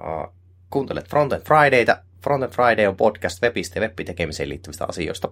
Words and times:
Uh, 0.00 0.34
kuuntelet 0.70 1.08
Frontend 1.08 1.42
Fridayta. 1.42 1.96
Frontend 2.22 2.52
Friday 2.52 2.86
on 2.86 2.96
podcast 2.96 3.42
webistä 3.42 3.78
ja 3.78 3.80
web-tekemiseen 3.80 4.48
liittyvistä 4.48 4.86
asioista. 4.88 5.28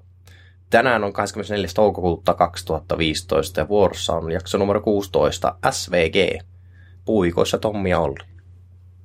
Tänään 0.70 1.04
on 1.04 1.12
24. 1.12 1.68
toukokuuta 1.74 2.34
2015 2.34 3.60
ja 3.60 3.68
vuorossa 3.68 4.12
on 4.12 4.32
jakso 4.32 4.58
numero 4.58 4.80
16 4.80 5.58
SVG. 5.70 6.42
Puikoissa 7.04 7.58
Tommi 7.58 7.90
ja 7.90 7.98
Olli. 7.98 8.24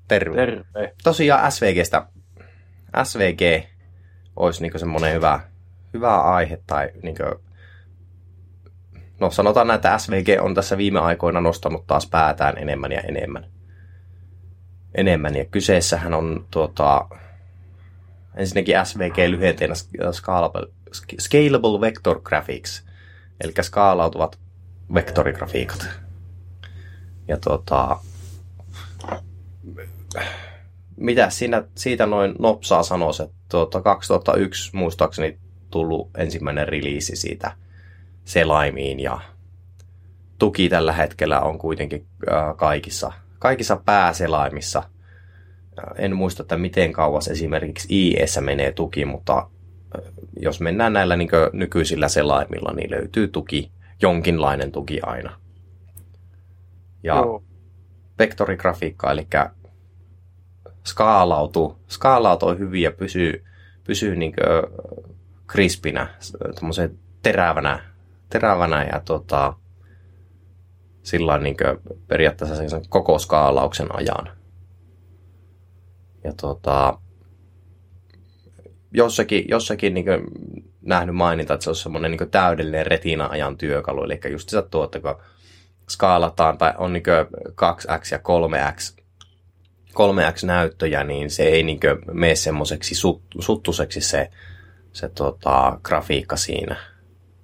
Terve. 0.07 0.35
Terve. 0.35 0.93
Tosiaan 1.03 1.51
SVGstä. 1.51 2.05
SVG 3.03 3.65
olisi 4.35 4.61
niinku 4.61 4.79
semmoinen 4.79 5.13
hyvä, 5.13 5.39
hyvä 5.93 6.21
aihe 6.21 6.61
tai 6.67 6.89
niinku, 7.03 7.23
no 9.19 9.31
sanotaan 9.31 9.67
näin, 9.67 9.75
että 9.75 9.97
SVG 9.97 10.41
on 10.41 10.55
tässä 10.55 10.77
viime 10.77 10.99
aikoina 10.99 11.41
nostanut 11.41 11.87
taas 11.87 12.07
päätään 12.07 12.57
enemmän 12.57 12.91
ja 12.91 13.01
enemmän. 13.01 13.58
Enemmän 14.95 15.35
ja 15.35 15.45
kyseessähän 15.45 16.13
on 16.13 16.45
tuota, 16.51 17.07
ensinnäkin 18.35 18.75
SVG 18.83 19.17
lyhenteenä 19.29 19.73
Scalable, 20.11 20.67
Scalable 21.19 21.81
Vector 21.81 22.21
Graphics, 22.21 22.83
eli 23.43 23.53
skaalautuvat 23.61 24.39
vektorigrafiikat. 24.93 25.89
Ja 27.27 27.37
tuota, 27.37 27.99
mitä 30.97 31.29
siinä, 31.29 31.63
siitä 31.75 32.05
noin 32.05 32.35
nopsaa 32.39 32.83
sanoisi, 32.83 33.23
että 33.23 33.35
tuota, 33.49 33.81
2001 33.81 34.69
muistaakseni 34.73 35.39
tullut 35.71 36.09
ensimmäinen 36.17 36.67
release 36.67 37.15
siitä 37.15 37.51
selaimiin 38.25 38.99
ja 38.99 39.19
tuki 40.39 40.69
tällä 40.69 40.93
hetkellä 40.93 41.41
on 41.41 41.57
kuitenkin 41.57 42.05
äh, 42.31 42.57
kaikissa, 42.57 43.11
kaikissa 43.39 43.81
pääselaimissa. 43.85 44.83
En 45.95 46.15
muista, 46.15 46.43
että 46.43 46.57
miten 46.57 46.93
kauas 46.93 47.27
esimerkiksi 47.27 47.87
IEssä 47.91 48.41
menee 48.41 48.71
tuki, 48.71 49.05
mutta 49.05 49.37
äh, 49.37 50.13
jos 50.39 50.61
mennään 50.61 50.93
näillä 50.93 51.15
niin 51.15 51.29
nykyisillä 51.53 52.07
selaimilla, 52.07 52.73
niin 52.73 52.91
löytyy 52.91 53.27
tuki, 53.27 53.71
jonkinlainen 54.01 54.71
tuki 54.71 54.99
aina. 55.01 55.39
Ja 57.03 57.15
Joo. 57.15 57.43
vektorigrafiikka, 58.19 59.11
eli 59.11 59.27
skaalautuu, 60.85 61.79
skaalautuu 61.87 62.55
hyvin 62.55 62.81
ja 62.81 62.91
pysyy, 62.91 63.45
pysyy 63.83 64.15
niin 64.15 64.33
krispinä, 65.47 66.07
terävänä, 67.21 67.79
terävänä 68.29 68.83
ja 68.83 69.01
tota, 69.05 69.53
sillä 71.03 71.37
niin 71.37 71.55
periaatteessa 72.07 72.55
sen 72.55 72.81
koko 72.89 73.19
skaalauksen 73.19 73.95
ajan. 73.95 74.37
Ja 76.23 76.33
tota, 76.41 76.99
jossakin, 78.93 79.45
jossakin 79.49 79.93
niin 79.93 80.05
nähnyt 80.81 81.15
mainita, 81.15 81.53
että 81.53 81.63
se 81.63 81.69
on 81.69 81.75
semmoinen 81.75 82.11
niin 82.11 82.29
täydellinen 82.31 82.85
retina-ajan 82.85 83.57
työkalu. 83.57 84.03
Eli 84.03 84.19
just 84.31 84.49
se 84.49 84.61
tuo, 84.61 84.83
että 84.83 84.99
kun 84.99 85.15
skaalataan 85.89 86.57
tai 86.57 86.73
on 86.77 86.93
niin 86.93 87.03
2x 87.55 88.11
ja 88.11 88.17
3x 88.17 88.99
3X-näyttöjä, 89.93 91.03
niin 91.03 91.29
se 91.29 91.43
ei 91.43 91.63
niin 91.63 91.79
mene 92.11 92.35
semmoiseksi 92.35 92.95
sut, 92.95 93.21
suttuseksi 93.39 94.01
se, 94.01 94.29
se 94.93 95.09
tota, 95.09 95.79
grafiikka 95.83 96.35
siinä. 96.35 96.75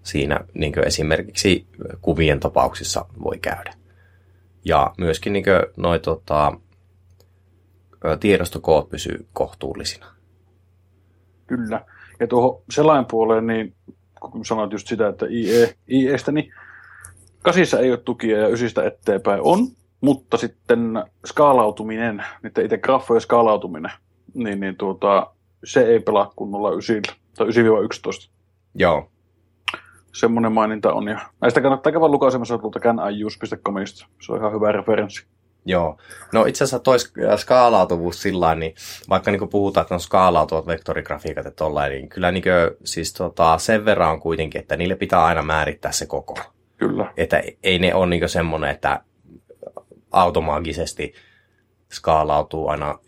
Siinä 0.06 0.40
niin 0.54 0.86
esimerkiksi 0.86 1.68
kuvien 2.02 2.40
tapauksissa 2.40 3.06
voi 3.24 3.38
käydä. 3.38 3.74
Ja 4.66 4.94
myöskin 4.98 5.34
niin 5.34 5.46
noi, 5.78 6.00
tota, 6.00 6.54
tiedostokoot 8.20 8.90
pysyy 8.90 9.28
kohtuullisina. 9.34 10.06
Kyllä. 11.48 11.86
Ja 12.20 12.28
tuohon 12.28 12.62
selain 12.72 13.06
puoleen, 13.06 13.48
niin 13.48 13.74
kun 14.20 14.46
sanoit 14.46 14.72
just 14.72 14.88
sitä, 14.88 15.08
että 15.08 15.26
IE, 15.30 15.76
IEstä, 15.90 16.32
niin 16.32 16.54
kasissa 17.42 17.80
ei 17.80 17.92
ole 17.92 17.98
tukia 17.98 18.40
ja 18.40 18.48
ysistä 18.48 18.84
eteenpäin 18.84 19.42
on, 19.44 19.68
mutta 20.02 20.38
sitten 20.38 21.04
skaalautuminen, 21.26 22.24
niiden 22.44 22.66
itse 22.66 22.78
graffojen 22.78 23.22
skaalautuminen, 23.22 23.92
niin, 24.34 24.60
niin 24.60 24.76
tuota, 24.76 25.32
se 25.64 25.82
ei 25.82 26.00
pelaa 26.00 26.34
kunnolla 26.36 26.72
9 26.72 27.16
tai 27.38 27.48
9-11. 27.48 28.30
Joo. 28.76 29.10
Semmoinen 30.16 30.52
maininta 30.52 30.94
on. 30.94 31.08
Ja 31.08 31.20
näistä 31.42 31.62
kannattaa 31.62 31.92
käydä 31.92 32.08
lukaisemassa 32.08 32.58
tuolta 32.58 32.80
canius.comista. 32.80 34.08
Se 34.22 34.32
on 34.32 34.40
ihan 34.40 34.54
hyvä 34.54 34.72
referenssi. 34.72 35.26
Joo. 35.66 35.98
No 36.34 36.46
itse 36.46 36.64
asiassa 36.64 36.80
toi 36.80 36.98
skaalautuvuus 37.38 38.22
sillä 38.22 38.56
niin 38.56 38.76
vaikka 39.10 39.32
niin 39.32 39.50
puhutaan, 39.50 39.82
että 39.82 39.94
on 39.94 40.00
skaalautuvat 40.00 40.68
vektorigrafiikat 40.68 41.46
ja 41.46 41.52
tollain, 41.52 41.92
niin 41.92 42.10
kyllä 42.10 42.32
niin 42.32 42.44
kuin, 42.44 42.78
siis 42.84 43.14
tota, 43.14 43.58
sen 43.58 43.86
verran 43.86 44.12
on 44.12 44.20
kuitenkin, 44.20 44.62
että 44.62 44.78
niille 44.78 44.96
pitää 44.96 45.26
aina 45.26 45.42
määrittää 45.42 45.92
se 45.92 46.06
koko. 46.06 46.38
Kyllä. 46.78 47.14
Että 47.18 47.44
ei 47.64 47.80
ne 47.80 47.94
ole 47.94 48.06
niin 48.06 48.30
semmoinen, 48.30 48.70
että 48.70 49.02
automaagisesti 50.12 51.14
skaalautuu 51.92 52.68
aina 52.68 53.00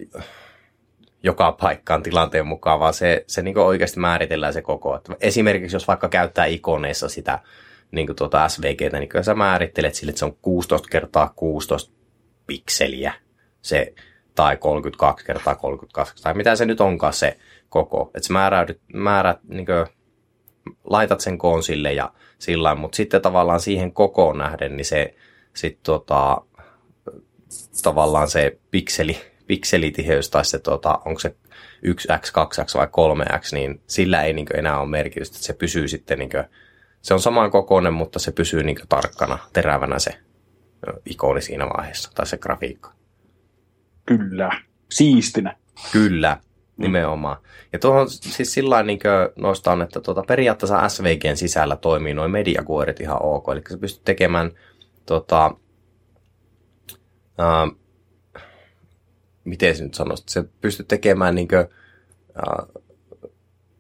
joka 1.28 1.52
paikkaan 1.52 2.04
tilanteen 2.04 2.48
mukaan, 2.48 2.80
vaan 2.80 2.94
se, 2.94 3.24
se 3.28 3.42
niin 3.42 3.58
oikeasti 3.58 4.00
määritellään 4.00 4.54
se 4.54 4.62
koko. 4.62 4.96
Että 4.96 5.16
esimerkiksi 5.22 5.76
jos 5.76 5.88
vaikka 5.88 6.10
käyttää 6.10 6.46
ikoneissa 6.46 7.10
sitä 7.10 7.40
niin 7.92 8.16
tuota 8.16 8.50
SVGtä, 8.50 9.00
niin 9.00 9.10
kyllä 9.10 9.24
sä 9.24 9.34
määrittelet 9.34 9.96
sille, 9.96 10.10
että 10.10 10.20
se 10.20 10.26
on 10.26 10.38
16 10.42 10.88
kertaa 10.92 11.34
16 11.36 11.94
pikseliä 12.48 13.14
se, 13.62 13.94
tai 14.36 14.58
32 14.58 15.26
kertaa 15.26 15.56
32, 15.56 16.24
tai 16.24 16.34
mitä 16.34 16.56
se 16.56 16.66
nyt 16.66 16.82
onkaan 16.82 17.14
se 17.14 17.38
koko. 17.70 18.12
Että 18.16 18.28
sä 18.28 18.34
määräydyt, 18.34 18.82
määrät, 18.94 19.40
niin 19.44 19.66
kuin, 19.66 19.86
laitat 20.84 21.22
sen 21.22 21.38
koon 21.38 21.64
sille 21.64 21.94
ja 21.94 22.14
sillä 22.40 22.76
mutta 22.76 22.96
sitten 22.96 23.22
tavallaan 23.22 23.60
siihen 23.60 23.92
kokoon 23.92 24.38
nähden, 24.38 24.78
niin 24.78 24.86
se 24.86 25.16
sitten 25.56 25.84
tota, 25.84 26.42
tavallaan 27.84 28.30
se 28.30 28.58
pikseli, 28.72 29.18
pikselitiheys 29.48 30.30
tai 30.30 30.46
se, 30.46 30.60
tota, 30.60 31.00
onko 31.06 31.20
se 31.20 31.36
1x, 31.86 32.32
2x 32.32 32.78
vai 32.78 32.88
3x, 32.88 33.54
niin 33.54 33.82
sillä 33.88 34.24
ei 34.24 34.34
niin 34.34 34.48
enää 34.54 34.80
ole 34.80 34.90
merkitystä, 34.90 35.36
että 35.36 35.46
se 35.46 35.54
pysyy 35.54 35.88
sitten, 35.88 36.20
niin 36.20 36.30
kuin, 36.30 36.44
se 37.02 37.14
on 37.14 37.20
saman 37.20 37.52
kokoinen, 37.52 37.94
mutta 37.94 38.20
se 38.20 38.32
pysyy 38.32 38.64
niin 38.64 38.78
tarkkana, 38.90 39.40
terävänä 39.54 40.00
se 40.00 40.12
ikoni 41.06 41.42
siinä 41.42 41.66
vaiheessa, 41.78 42.12
tai 42.16 42.26
se 42.26 42.38
grafiikka. 42.38 42.94
Kyllä, 44.06 44.50
siistinä. 44.92 45.56
Kyllä, 45.92 46.38
mm. 46.78 46.82
nimenomaan. 46.84 47.38
Ja 47.74 47.80
tuohon 47.80 48.10
siis 48.10 48.54
sillä 48.54 48.84
niin 48.84 49.00
noista 49.36 49.72
on, 49.72 49.82
että 49.82 50.02
tuota, 50.02 50.24
periaatteessa 50.28 50.90
SVGn 50.90 51.38
sisällä 51.38 51.76
toimii 51.76 52.14
noin 52.14 52.32
mediakuorit 52.32 53.02
ihan 53.02 53.24
ok, 53.24 53.50
eli 53.52 53.62
sä 53.70 53.78
pystyt 53.78 54.06
tekemään 54.06 54.52
tota, 55.06 55.56
miten 59.48 59.76
se 59.76 59.84
nyt 59.84 59.94
sanoisi, 59.94 60.24
se 60.28 60.44
pystyy 60.62 60.86
tekemään 60.86 61.36
niin 61.36 61.48
kuin, 61.48 61.66
uh, 62.48 62.84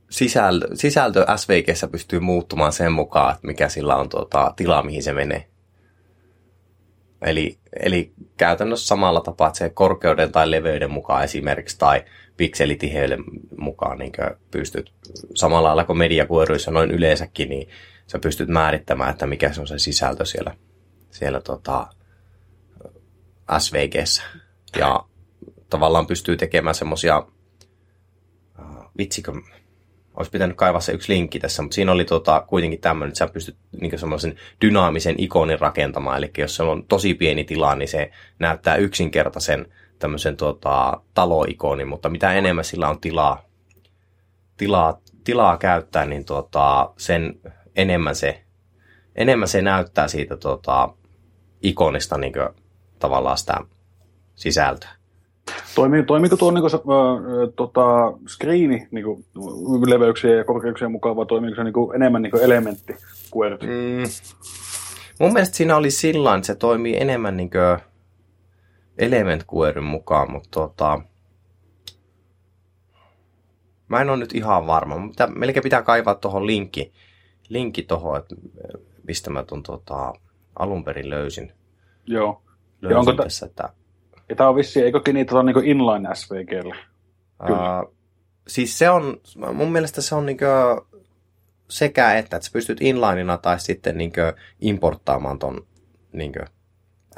sisältö, 0.10 0.68
sisältö 0.74 1.26
SVGssä 1.36 1.88
pystyy 1.88 2.20
muuttumaan 2.20 2.74
sen 2.74 2.92
mukaan, 2.92 3.36
että 3.36 3.48
mikä 3.48 3.70
sillä 3.70 3.96
on 3.96 4.10
tuota, 4.10 4.54
tila, 4.56 4.84
mihin 4.84 5.04
se 5.04 5.14
menee. 5.14 5.48
Eli, 7.22 7.58
eli 7.80 8.12
käytännössä 8.38 8.88
samalla 8.88 9.22
tapaa, 9.22 9.48
että 9.48 9.58
se 9.58 9.70
korkeuden 9.70 10.32
tai 10.32 10.52
leveyden 10.52 10.92
mukaan 10.92 11.24
esimerkiksi 11.24 11.78
tai 11.80 12.06
pikselitiheyden 12.38 13.24
mukaan 13.58 13.98
niin 13.98 14.12
pystyt 14.52 14.94
samalla 15.36 15.68
lailla 15.68 15.84
kuin 15.84 15.98
mediakuoruissa 15.98 16.72
noin 16.72 16.92
yleensäkin, 16.92 17.50
niin 17.50 17.70
sä 18.08 18.20
pystyt 18.20 18.50
määrittämään, 18.50 19.10
että 19.10 19.28
mikä 19.28 19.54
se 19.54 19.62
on 19.62 19.68
se 19.68 19.80
sisältö 19.80 20.26
siellä, 20.26 20.56
siellä 21.12 21.42
tota, 21.42 21.88
SVGssä. 23.58 24.24
Ja 24.80 25.06
tavallaan 25.70 26.08
pystyy 26.08 26.38
tekemään 26.38 26.76
semmosia, 26.76 27.20
uh, 28.60 28.92
vitsikö, 28.98 29.32
olisi 30.18 30.32
pitänyt 30.32 30.58
kaivaa 30.58 30.82
se 30.82 30.92
yksi 30.92 31.14
linkki 31.14 31.40
tässä, 31.40 31.62
mutta 31.62 31.76
siinä 31.76 31.92
oli 31.92 32.06
tota, 32.06 32.46
kuitenkin 32.48 32.82
tämmöinen, 32.82 33.10
että 33.10 33.18
sä 33.18 33.28
pystyt 33.28 33.58
niin 33.82 34.00
semmoisen 34.00 34.36
dynaamisen 34.62 35.16
ikonin 35.18 35.60
rakentamaan, 35.60 36.18
eli 36.18 36.32
jos 36.38 36.56
se 36.56 36.64
on 36.64 36.84
tosi 36.88 37.14
pieni 37.14 37.44
tila, 37.44 37.76
niin 37.76 37.88
se 37.88 38.12
näyttää 38.40 38.76
yksinkertaisen 38.76 39.74
tämmöisen 40.00 40.38
tota, 40.38 41.02
taloikonin, 41.14 41.88
mutta 41.88 42.10
mitä 42.10 42.34
enemmän 42.34 42.66
sillä 42.66 42.90
on 42.90 43.02
tilaa, 43.02 43.44
tilaa, 44.58 45.02
tilaa 45.24 45.58
käyttää, 45.58 46.06
niin 46.06 46.26
tota, 46.26 46.94
sen 46.98 47.40
enemmän 47.76 48.16
se, 48.16 48.44
enemmän 49.16 49.48
se 49.48 49.62
näyttää 49.62 50.08
siitä 50.08 50.38
tota, 50.38 50.94
ikonista 51.62 52.18
niin 52.18 52.34
tavallaan 53.00 53.38
sitä 53.38 53.58
sisältöä. 54.36 54.90
Toimii, 55.76 56.04
toimiiko 56.04 56.38
tuo 56.38 56.52
niin 56.52 56.62
kuin, 56.62 56.74
äh, 56.74 57.54
tota, 57.56 58.14
screeni 58.28 58.88
niin 58.92 59.06
kuin, 59.06 59.26
leveyksien 59.88 60.38
ja 60.38 60.44
korkeuksien 60.44 60.92
mukaan, 60.92 61.16
vai 61.16 61.26
toimiiko 61.26 61.56
se 61.56 61.64
niin 61.64 61.74
kuin, 61.74 61.96
enemmän 61.96 62.22
niin 62.22 62.32
kuin 62.32 62.44
elementti 62.44 62.96
QWERTY? 63.36 63.68
Mm. 63.68 64.04
Mun 65.20 65.34
mielestä 65.34 65.58
siinä 65.58 65.76
oli 65.76 65.92
sillä 65.92 66.36
että 66.36 66.48
se 66.48 66.56
toimii 66.56 66.98
enemmän 66.98 67.38
niin 67.38 67.50
kuin 67.50 67.80
element 68.98 69.44
QWERTyn 69.54 69.84
mukaan, 69.84 70.32
mutta 70.32 70.50
tota, 70.52 71.02
Mä 73.88 74.02
en 74.02 74.10
ole 74.10 74.18
nyt 74.18 74.36
ihan 74.36 74.68
varma, 74.68 74.98
mutta 74.98 75.28
melkein 75.28 75.64
pitää 75.64 75.82
kaivaa 75.82 76.16
tuohon 76.16 76.48
linkki, 76.48 76.94
linkki 77.50 77.84
tuohon, 77.84 78.18
että 78.18 78.36
mistä 79.08 79.30
mä 79.30 79.44
tuon 79.44 79.64
tota, 79.64 80.14
alun 80.60 80.84
perin 80.84 81.10
löysin. 81.10 81.52
Joo. 82.06 82.42
löysin 82.82 82.98
onko 82.98 83.14
ta- 83.14 83.24
tässä, 83.24 83.46
että, 83.46 83.70
Ja 84.30 84.36
tää 84.36 84.50
on 84.50 84.56
vissiin, 84.56 84.86
eikö 84.86 85.14
niitä 85.14 85.36
ole 85.36 85.44
niin 85.44 85.66
inline 85.66 86.16
SVGlle? 86.16 86.76
Kyllä. 87.48 87.82
uh, 87.82 87.94
siis 88.48 88.78
se 88.80 88.90
on, 88.90 89.22
mun 89.54 89.72
mielestä 89.72 90.02
se 90.02 90.16
on 90.16 90.26
niinkö 90.26 90.82
sekä 91.70 92.14
että, 92.14 92.38
että 92.38 92.46
sä 92.46 92.54
pystyt 92.54 92.82
inlineina 92.82 93.38
tai 93.38 93.60
sitten 93.60 93.98
niinkö 93.98 94.34
importtaamaan 94.62 95.40
ton 95.40 95.68
niinkö 96.12 96.46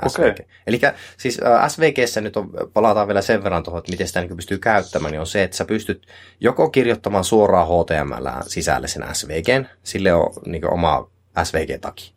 SVG. 0.08 0.20
Okei. 0.20 0.46
Eli 0.68 0.80
siis 1.18 1.40
äh, 1.44 1.70
SVGssä 1.70 2.22
nyt 2.22 2.38
on, 2.38 2.50
palataan 2.74 3.08
vielä 3.08 3.22
sen 3.22 3.44
verran 3.44 3.64
tuohon, 3.64 3.80
että 3.80 3.92
miten 3.92 4.08
sitä 4.08 4.22
niin 4.22 4.36
pystyy 4.36 4.58
käyttämään, 4.58 5.12
niin 5.12 5.20
on 5.20 5.28
se, 5.28 5.44
että 5.44 5.58
sä 5.58 5.66
pystyt 5.66 6.08
joko 6.40 6.70
kirjoittamaan 6.70 7.24
suoraan 7.24 7.68
HTML 7.68 8.28
sisälle 8.48 8.88
sen 8.88 9.06
SVGn, 9.14 9.66
sille 9.84 10.14
on 10.14 10.34
niin 10.46 10.74
oma 10.74 11.10
SVG-tagi. 11.44 12.14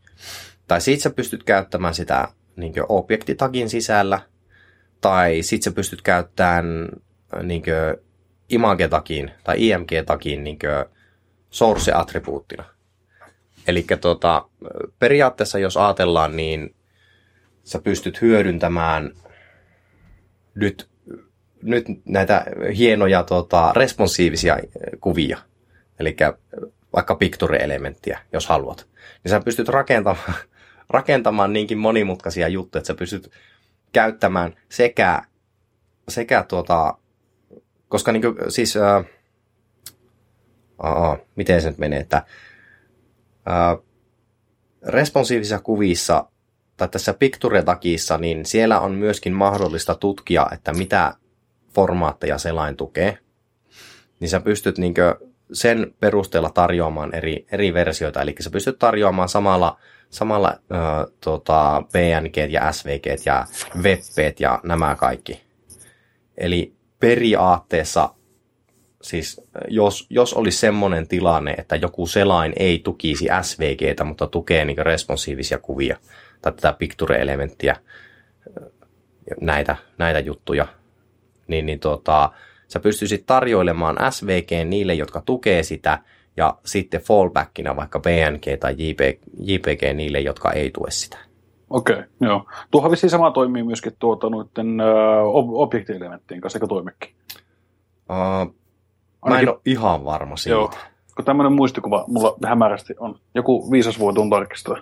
Tai 0.69 0.81
sit 0.81 1.00
sä 1.00 1.11
pystyt 1.11 1.44
käyttämään 1.44 1.94
sitä 1.94 2.29
niin 2.56 2.75
objektitagin 2.89 3.71
sisällä, 3.71 4.21
tai 5.02 5.43
sit 5.43 5.62
sä 5.62 5.70
pystyt 5.72 6.02
käyttämään 6.02 6.88
niin 7.43 7.62
image-tagin 8.49 9.31
tai 9.44 9.56
IMG-tagin 9.58 10.44
niin 10.44 10.58
source-attribuuttina. 11.50 12.64
Eli 13.66 13.87
tota, 14.00 14.49
periaatteessa 14.99 15.58
jos 15.58 15.76
ajatellaan, 15.76 16.37
niin 16.37 16.75
sä 17.64 17.78
pystyt 17.78 18.20
hyödyntämään 18.20 19.12
nyt, 20.54 20.88
nyt 21.62 21.84
näitä 22.05 22.44
hienoja 22.76 23.22
tota, 23.22 23.72
responsiivisia 23.76 24.58
kuvia, 25.00 25.38
eli 26.00 26.16
vaikka 26.96 27.14
picture-elementtiä, 27.14 28.19
jos 28.32 28.46
haluat, 28.46 28.87
niin 29.25 29.31
sä 29.31 29.40
pystyt 29.40 29.69
rakentamaan, 29.69 30.34
rakentamaan 30.90 31.52
niinkin 31.52 31.78
monimutkaisia 31.78 32.48
juttuja, 32.48 32.81
että 32.81 32.87
sä 32.87 32.94
pystyt 32.94 33.31
käyttämään 33.93 34.55
sekä, 34.69 35.23
sekä 36.09 36.43
tuota, 36.43 36.94
koska 37.89 38.12
niin 38.12 38.23
kuin, 38.23 38.37
siis, 38.49 38.77
ää, 38.77 39.05
aa, 40.79 41.19
miten 41.37 41.62
se 41.62 41.69
nyt 41.69 41.79
menee, 41.79 42.00
että 42.00 42.23
ää, 43.47 43.77
responsiivisissa 44.83 45.59
kuvissa 45.59 46.29
tai 46.77 46.89
tässä 46.89 47.15
Picture-takissa, 47.15 48.19
niin 48.19 48.47
siellä 48.47 48.81
on 48.81 48.93
myöskin 48.93 49.33
mahdollista 49.33 49.94
tutkia, 49.94 50.47
että 50.53 50.73
mitä 50.73 51.15
formaatteja 51.75 52.39
selain 52.39 52.77
tukee. 52.77 53.19
Niin 54.21 54.29
sä 54.29 54.41
pystyt 54.41 54.79
niin 54.79 54.94
sen 55.53 55.94
perusteella 56.00 56.50
tarjoamaan 56.50 57.15
eri, 57.15 57.47
eri 57.53 57.75
versioita, 57.75 58.23
eli 58.23 58.35
sä 58.41 58.50
pystyt 58.50 58.79
tarjoamaan 58.79 59.29
samalla, 59.29 59.79
samalla 60.11 60.49
äh, 60.49 60.59
tota, 61.21 61.83
PNG 61.93 62.53
ja 62.53 62.73
SVG 62.73 63.06
ja 63.27 63.47
WebP 63.83 64.41
ja 64.41 64.61
nämä 64.62 64.94
kaikki. 64.94 65.43
Eli 66.39 66.75
periaatteessa, 67.00 68.15
siis 69.03 69.41
jos, 69.69 70.06
jos 70.11 70.35
olisi 70.35 70.59
semmoinen 70.59 71.09
tilanne, 71.09 71.55
että 71.59 71.77
joku 71.77 72.06
selain 72.06 72.53
ei 72.56 72.79
tukisi 72.79 73.27
SVGtä, 73.43 74.05
mutta 74.05 74.27
tukee 74.27 74.65
niin 74.65 74.79
responsiivisia 74.79 75.59
kuvia, 75.59 75.97
tai 76.43 76.53
tätä 76.53 76.73
picture-elementtiä, 76.73 77.77
näitä, 79.41 79.77
näitä 79.99 80.19
juttuja, 80.19 80.67
niin, 81.47 81.67
niin 81.67 81.81
tota, 81.81 82.33
sä 82.72 82.80
pystyisit 82.80 83.26
tarjoilemaan 83.26 83.96
SVG 84.10 84.50
niille, 84.64 84.94
jotka 84.94 85.22
tukee 85.26 85.62
sitä, 85.62 85.98
ja 86.36 86.58
sitten 86.64 87.00
fallbackina 87.00 87.76
vaikka 87.76 88.00
PNG 88.00 88.60
tai 88.60 88.74
JPG, 89.38 89.82
niille, 89.94 90.20
jotka 90.20 90.52
ei 90.52 90.70
tue 90.70 90.90
sitä. 90.90 91.19
Okei, 91.70 91.96
okay, 91.96 92.08
joo. 92.20 92.46
Tuohan 92.70 92.90
vissiin 92.90 93.10
sama 93.10 93.30
toimii 93.30 93.62
myöskin 93.62 93.92
tuota 93.98 94.30
noiden 94.30 94.80
uh, 94.80 95.60
objektielementtien 95.60 96.40
kanssa, 96.40 96.56
eikö 96.56 96.66
toimikin? 96.66 97.14
Uh, 98.10 98.16
mä 98.16 98.52
Ainakin- 99.22 99.42
en 99.42 99.48
ole 99.48 99.60
ihan 99.64 100.04
varma 100.04 100.36
siitä. 100.36 100.54
Joo. 100.54 100.70
Kun 101.17 101.25
tämmöinen 101.25 101.53
muistikuva 101.53 102.05
mulla 102.09 102.37
hämärästi 102.47 102.94
on. 102.99 103.19
Joku 103.35 103.70
viisas 103.70 103.99
voi 103.99 104.12
tarkistaa, 104.31 104.76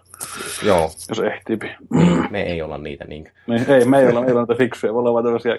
Joo, 0.62 0.90
jos 1.08 1.18
ehtiipi. 1.18 1.70
me 2.30 2.42
ei 2.42 2.62
olla 2.62 2.78
niitä 2.78 3.04
niin. 3.04 3.28
Niin, 3.46 3.70
ei, 3.70 3.84
me 3.84 3.98
ei 3.98 4.04
ole, 4.04 4.20
me 4.20 4.26
ei 4.26 4.32
ole 4.32 4.40
näitä 4.40 4.54
fiksuja, 4.54 4.92
me 4.92 4.98
ollaan 4.98 5.14
vaan 5.14 5.24
tämmöisiä, 5.24 5.56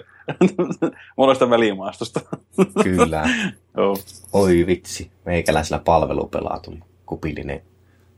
me 1.18 1.34
sitä 1.34 1.50
välimaastosta. 1.50 2.20
Kyllä. 2.82 3.24
Joo. 3.76 3.96
Oi 4.32 4.64
vitsi, 4.66 5.10
meikäläisellä 5.24 5.82
palvelu 5.84 6.26
pelaa 6.26 6.60
tuon 6.60 6.84
kupillinen 7.06 7.62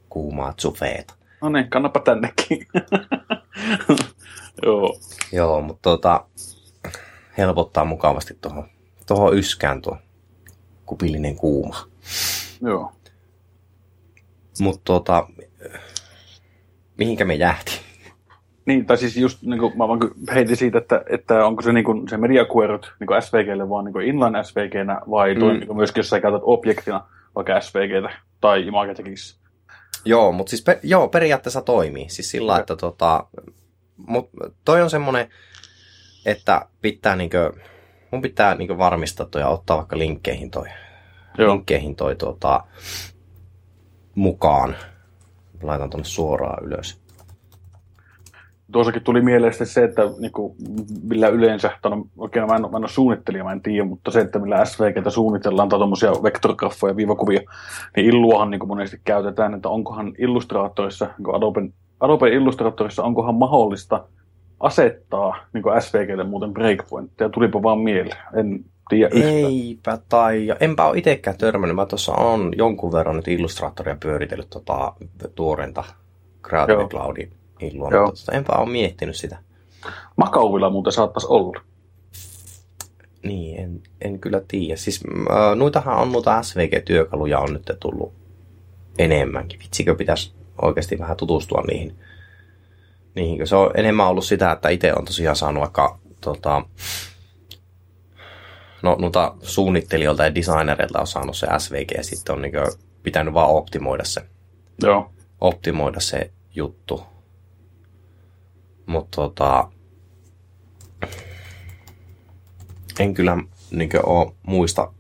kuumaa 0.08 0.52
tsufeeta. 0.52 1.14
No 1.40 1.48
niin, 1.48 1.70
kannapa 1.70 2.00
tännekin. 2.00 2.66
Joo. 4.62 4.96
Joo, 5.32 5.60
mutta 5.60 5.90
tota, 5.90 6.24
helpottaa 7.38 7.84
mukavasti 7.84 8.38
tuohon 8.40 8.64
toho 9.06 9.32
yskään 9.32 9.82
tuo 9.82 9.98
kupillinen 10.86 11.36
kuuma. 11.36 11.76
Joo. 12.64 12.92
Mutta 14.60 14.80
tota, 14.84 15.28
mihinkä 16.98 17.24
me 17.24 17.34
jäätiin? 17.34 17.78
Niin, 18.66 18.86
tai 18.86 18.96
siis 18.98 19.16
just 19.16 19.42
niin 19.42 19.60
kuin, 19.60 19.78
mä 19.78 19.88
vaan 19.88 20.00
heitin 20.34 20.56
siitä, 20.56 20.78
että, 20.78 21.04
että 21.10 21.46
onko 21.46 21.62
se, 21.62 21.72
niin 21.72 21.84
kuin, 21.84 22.08
se 22.08 22.16
media 22.16 22.46
queryt 22.56 22.92
niin 23.00 23.22
SVGlle 23.22 23.68
vaan 23.68 23.84
niin 23.84 24.00
inline 24.00 24.44
SVGnä 24.44 25.00
vai 25.10 25.34
mm. 25.34 25.40
toimiiko 25.40 25.74
myöskin, 25.74 25.98
jos 26.00 26.08
sä 26.08 26.20
käytät 26.20 26.42
objektina 26.44 27.06
vaikka 27.34 27.60
SVGtä 27.60 28.10
tai 28.40 28.66
imagetekis. 28.66 29.40
Joo, 30.04 30.32
mutta 30.32 30.50
siis 30.50 30.62
per, 30.62 30.78
joo, 30.82 31.08
periaatteessa 31.08 31.62
toimii. 31.62 32.08
Siis 32.08 32.30
sillä, 32.30 32.52
Okei. 32.52 32.60
että 32.60 32.76
tota, 32.76 33.26
mut 33.96 34.30
toi 34.64 34.82
on 34.82 34.90
semmoinen, 34.90 35.28
että 36.26 36.66
pitää 36.82 37.16
niinkö, 37.16 37.52
mun 38.10 38.22
pitää 38.22 38.54
niinkö 38.54 38.78
varmistaa 38.78 39.26
toi 39.26 39.42
ja 39.42 39.48
ottaa 39.48 39.76
vaikka 39.76 39.98
linkkeihin 39.98 40.50
toi, 40.50 40.66
Joo. 41.38 41.52
linkkeihin 41.52 41.96
toi 41.96 42.16
tota, 42.16 42.64
mukaan. 44.14 44.76
Laitan 45.62 45.90
tonne 45.90 46.04
suoraan 46.04 46.64
ylös. 46.64 47.04
Tuossakin 48.72 49.02
tuli 49.02 49.20
mieleen 49.22 49.66
se, 49.66 49.84
että 49.84 50.02
niin 50.18 50.32
kuin, 50.32 50.56
millä 51.02 51.28
yleensä, 51.28 51.70
no, 51.84 52.06
oikein 52.16 52.46
mä 52.46 52.56
en, 52.56 52.62
mä 52.62 52.66
en 52.66 52.74
ole 52.74 52.88
suunnittelija, 52.88 53.44
mä 53.44 53.52
en 53.52 53.62
tiedä, 53.62 53.84
mutta 53.84 54.10
se, 54.10 54.20
että 54.20 54.38
millä 54.38 54.64
SVGtä 54.64 55.10
suunnitellaan 55.10 55.68
tai 55.68 55.78
tuommoisia 55.78 56.10
vektorgraffoja, 56.10 56.96
viivakuvia, 56.96 57.40
niin 57.96 58.06
Illuahan 58.06 58.50
niin 58.50 58.58
kuin 58.58 58.68
monesti 58.68 59.00
käytetään, 59.04 59.54
että 59.54 59.68
onkohan 59.68 60.14
Illustratorissa, 60.18 61.04
niin 61.04 61.24
kuin 61.24 61.36
Adobe, 61.36 61.60
Adobe 62.00 62.28
Illustratorissa, 62.28 63.04
onkohan 63.04 63.34
mahdollista 63.34 64.04
asettaa 64.64 65.36
niin 65.52 65.64
SVGlle 65.80 66.24
muuten 66.24 66.54
breakpointteja, 66.54 67.28
tulipa 67.28 67.62
vaan 67.62 67.78
mieleen, 67.78 68.18
en 68.34 68.64
tiedä 68.88 69.10
yhtään. 69.14 69.34
Eipä 69.34 69.98
tai, 70.08 70.48
enpä 70.60 70.86
ole 70.86 70.98
itsekään 70.98 71.38
törmännyt. 71.38 71.76
Mä 71.76 71.86
tuossa 71.86 72.12
on 72.12 72.52
jonkun 72.56 72.92
verran 72.92 73.16
nyt 73.16 73.28
Illustratoria 73.28 73.96
pyöritellyt 74.00 74.50
tota, 74.50 74.92
tuorenta 75.34 75.84
Creative 76.48 76.80
Joo. 76.80 76.88
Cloudin 76.88 77.32
illua, 77.60 77.90
Joo. 77.90 78.06
mutta 78.06 78.32
enpä 78.32 78.52
ole 78.52 78.70
miettinyt 78.70 79.16
sitä. 79.16 79.38
Makauvilla 80.16 80.70
muuten 80.70 80.92
saattaisi 80.92 81.26
olla. 81.30 81.60
Niin, 83.22 83.60
en, 83.60 83.82
en 84.00 84.18
kyllä 84.18 84.40
tiedä. 84.48 84.76
Siis 84.76 85.00
äh, 85.30 85.56
noitahan 85.56 85.98
on 85.98 86.12
noita 86.12 86.42
SVG-työkaluja 86.42 87.38
on 87.38 87.52
nyt 87.52 87.72
tullut 87.80 88.12
enemmänkin. 88.98 89.60
Vitsikö 89.60 89.94
pitäisi 89.94 90.32
oikeasti 90.62 90.98
vähän 90.98 91.16
tutustua 91.16 91.62
niihin. 91.68 91.94
Kun 93.38 93.46
Se 93.46 93.56
on 93.56 93.70
enemmän 93.74 94.06
ollut 94.06 94.24
sitä, 94.24 94.52
että 94.52 94.68
itse 94.68 94.92
on 94.94 95.04
tosiaan 95.04 95.36
saanut 95.36 95.60
vaikka 95.60 95.98
tota, 96.20 96.62
no, 98.82 98.96
noita 99.00 99.34
suunnittelijoilta 99.42 100.24
ja 100.24 100.34
designereilta 100.34 101.00
on 101.00 101.06
saanut 101.06 101.36
se 101.36 101.46
SVG 101.58 101.90
ja 101.96 102.04
sitten 102.04 102.34
on 102.34 102.42
niin 102.42 102.54
pitänyt 103.02 103.34
vaan 103.34 103.50
optimoida 103.50 104.04
se, 104.04 104.22
Joo. 104.82 105.12
optimoida 105.40 106.00
se 106.00 106.30
juttu. 106.54 107.02
Mutta 108.86 109.16
tota, 109.16 109.70
en 112.98 113.14
kyllä 113.14 113.36
niin 113.70 113.90
ole 114.06 114.32
muista, 114.42 114.92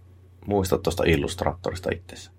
muista 0.46 0.78
tuosta 0.78 1.04
Illustratorista 1.06 1.90
itse. 1.92 2.30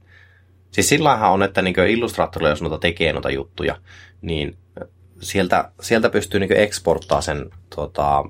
Siis 0.71 0.89
sillähän 0.89 1.31
on, 1.31 1.43
että 1.43 1.61
niin 1.61 1.75
Illustratorilla, 1.89 2.49
jos 2.49 2.61
noita 2.61 2.77
tekee 2.77 3.13
noita 3.13 3.31
juttuja, 3.31 3.77
niin 4.21 4.57
sieltä, 5.19 5.71
sieltä 5.81 6.09
pystyy 6.09 6.39
niin 6.39 6.57
eksporttaa 6.57 7.21
sen 7.21 7.49
tota, 7.75 8.23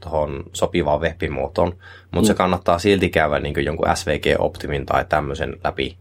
tuohon 0.00 0.44
sopivaan 0.52 1.00
web-muotoon, 1.00 1.72
mutta 2.10 2.20
mm. 2.20 2.24
se 2.24 2.34
kannattaa 2.34 2.78
silti 2.78 3.08
käydä 3.08 3.40
niin 3.40 3.64
jonkun 3.64 3.88
SVG-optimin 3.94 4.86
tai 4.86 5.04
tämmöisen 5.08 5.56
läpi 5.64 5.96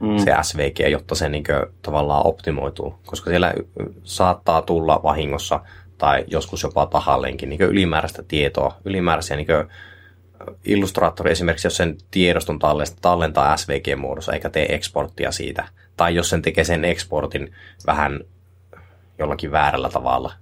mm. 0.00 0.18
se 0.18 0.34
SVG, 0.42 0.90
jotta 0.90 1.14
se 1.14 1.28
niin 1.28 1.44
tavallaan 1.82 2.26
optimoituu, 2.26 2.94
koska 3.06 3.30
siellä 3.30 3.54
saattaa 4.02 4.62
tulla 4.62 5.02
vahingossa 5.02 5.60
tai 5.98 6.24
joskus 6.26 6.62
jopa 6.62 6.86
tahalleenkin 6.86 7.48
niin 7.48 7.62
ylimääräistä 7.62 8.22
tietoa, 8.22 8.76
ylimääräisiä 8.84 9.36
niin 9.36 9.46
Illustrator 10.64 11.28
esimerkiksi, 11.28 11.66
jos 11.66 11.76
sen 11.76 11.96
tiedoston 12.10 12.58
tallentaa 13.02 13.56
SVG-muodossa 13.56 14.32
eikä 14.32 14.50
tee 14.50 14.74
eksporttia 14.74 15.32
siitä, 15.32 15.68
tai 15.96 16.14
jos 16.14 16.30
sen 16.30 16.42
tekee 16.42 16.64
sen 16.64 16.84
eksportin 16.84 17.52
vähän 17.86 18.20
jollakin 19.18 19.52
väärällä 19.52 19.90
tavalla, 19.90 20.32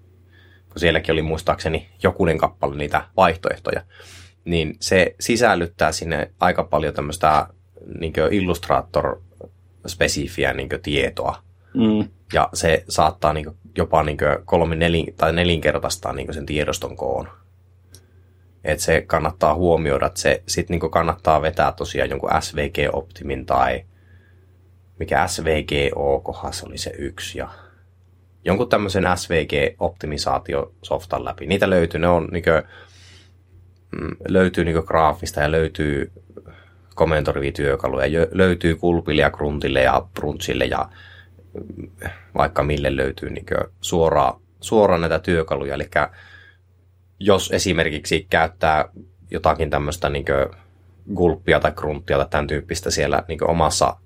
kun 0.69 0.81
sielläkin 0.81 1.13
oli 1.13 1.23
muistaakseni 1.23 1.91
jokunen 2.03 2.39
kappale 2.39 2.77
niitä 2.77 3.05
vaihtoehtoja, 3.17 3.83
niin 4.45 4.77
se 4.81 5.15
sisällyttää 5.21 5.93
sinne 5.93 6.31
aika 6.41 6.65
paljon 6.65 6.95
tämmöistä 6.95 7.47
niin 8.01 8.13
Illustrator-spesifiä 8.31 10.55
niin 10.55 10.69
tietoa. 10.83 11.43
Mm. 11.75 12.09
Ja 12.33 12.49
se 12.55 12.85
saattaa 12.89 13.33
niin 13.33 13.47
jopa 13.77 14.03
niin 14.03 14.19
kolme 14.45 14.77
nelin, 14.77 15.15
tai 15.17 15.33
nelinkertaistaa 15.33 16.13
niin 16.13 16.35
sen 16.35 16.47
tiedoston 16.47 16.97
koon. 16.97 17.29
Että 18.65 18.85
se 18.85 19.01
kannattaa 19.01 19.55
huomioida, 19.55 20.07
että 20.07 20.21
se 20.21 20.43
sitten 20.49 20.79
niin 20.81 20.91
kannattaa 20.91 21.43
vetää 21.43 21.73
tosiaan 21.73 22.11
jonkun 22.11 22.31
SVG-optimin 22.41 23.47
tai 23.47 23.85
mikä 24.99 25.27
SVGO, 25.27 26.21
kohdassa 26.21 26.67
oli 26.67 26.79
se 26.79 26.93
yksi 26.99 27.39
ja 27.39 27.49
jonkun 28.45 28.69
tämmöisen 28.69 29.05
SVG-optimisaatiosoftan 29.05 31.25
läpi. 31.25 31.47
Niitä 31.47 31.71
löytyy, 31.71 32.01
ne 32.01 32.09
on 32.09 32.29
niin 32.33 32.45
löytyy 34.29 34.65
niin 34.65 34.83
graafista 34.87 35.41
ja 35.41 35.51
löytyy 35.51 36.13
komentorivityökaluja, 36.95 38.27
löytyy 38.33 38.77
kulpille 38.77 39.23
ja 39.23 39.31
gruntille 39.31 39.83
ja 39.83 40.07
brunchille 40.15 40.65
ja 40.65 40.89
mm, 41.77 41.91
vaikka 42.35 42.63
mille 42.63 42.97
löytyy 42.97 43.31
niin 43.31 43.47
suoraan, 43.81 44.41
suoraan 44.61 45.01
näitä 45.01 45.19
työkaluja. 45.19 45.75
Eli 45.75 45.91
jos 47.21 47.51
esimerkiksi 47.53 48.27
käyttää 48.31 48.85
jotakin 49.31 49.71
tämmöistä 49.71 50.09
niin 50.09 50.25
gulppia 51.15 51.61
tai 51.61 51.73
grunttia 51.73 52.17
tai 52.17 52.27
tämän 52.31 52.47
tyyppistä 52.47 52.91
siellä 52.91 53.25
niin 53.29 53.51
omassa, 53.51 53.97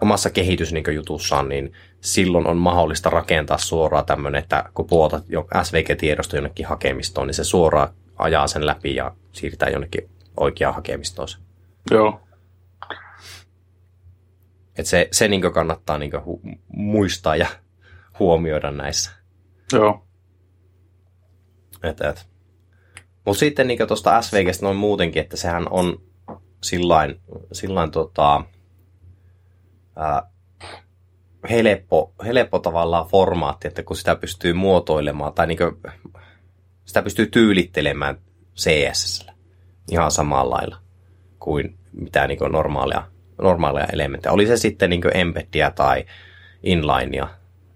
omassa 0.00 0.30
kehitysjutussaan, 0.30 1.48
niin 1.48 1.72
silloin 2.06 2.46
on 2.46 2.56
mahdollista 2.56 3.10
rakentaa 3.10 3.58
suoraan 3.58 4.06
tämmöinen, 4.06 4.38
että 4.42 4.64
kun 4.74 4.86
puotat 4.86 5.24
jo 5.28 5.46
SVG-tiedosto 5.62 6.36
jonnekin 6.36 6.66
hakemistoon, 6.66 7.26
niin 7.26 7.34
se 7.34 7.44
suoraan 7.44 7.88
ajaa 8.16 8.46
sen 8.46 8.66
läpi 8.66 8.94
ja 8.94 9.14
siirtää 9.32 9.68
jonnekin 9.68 10.10
oikeaan 10.36 10.74
hakemistoon. 10.74 11.28
Joo. 11.90 12.20
Et 14.78 14.86
se, 14.86 15.08
se 15.12 15.28
niin 15.28 15.52
kannattaa 15.52 15.98
niin 15.98 16.12
hu- 16.12 16.58
muistaa 16.68 17.36
ja 17.36 17.46
huomioida 18.18 18.70
näissä. 18.70 19.10
Joo. 19.72 20.06
Et, 21.82 22.00
et. 22.00 22.28
Mutta 23.26 23.40
sitten 23.40 23.66
niin 23.66 23.88
tuosta 23.88 24.22
SVGstä 24.22 24.66
noin 24.66 24.76
muutenkin, 24.76 25.22
että 25.22 25.36
sehän 25.36 25.68
on 25.70 26.02
sillain, 26.62 27.20
sillain 27.52 27.90
tota, 27.90 28.44
ää, 29.96 30.30
helppo, 31.50 32.12
helppo 32.24 32.58
tavallaan 32.58 33.06
formaatti, 33.06 33.68
että 33.68 33.82
kun 33.82 33.96
sitä 33.96 34.16
pystyy 34.16 34.52
muotoilemaan 34.52 35.32
tai 35.32 35.46
niin 35.46 35.58
kuin, 35.58 35.76
sitä 36.84 37.02
pystyy 37.02 37.26
tyylittelemään 37.26 38.18
CSS 38.56 39.26
ihan 39.90 40.10
samalla 40.10 40.56
lailla 40.56 40.76
kuin 41.38 41.78
mitä 41.92 42.26
niin 42.26 42.38
normaalia, 42.50 43.06
normaalia 43.38 43.86
elementtejä. 43.92 44.32
Oli 44.32 44.46
se 44.46 44.56
sitten 44.56 44.90
niin 44.90 45.16
embeddia 45.16 45.70
tai 45.70 46.04
inlinea, 46.62 47.28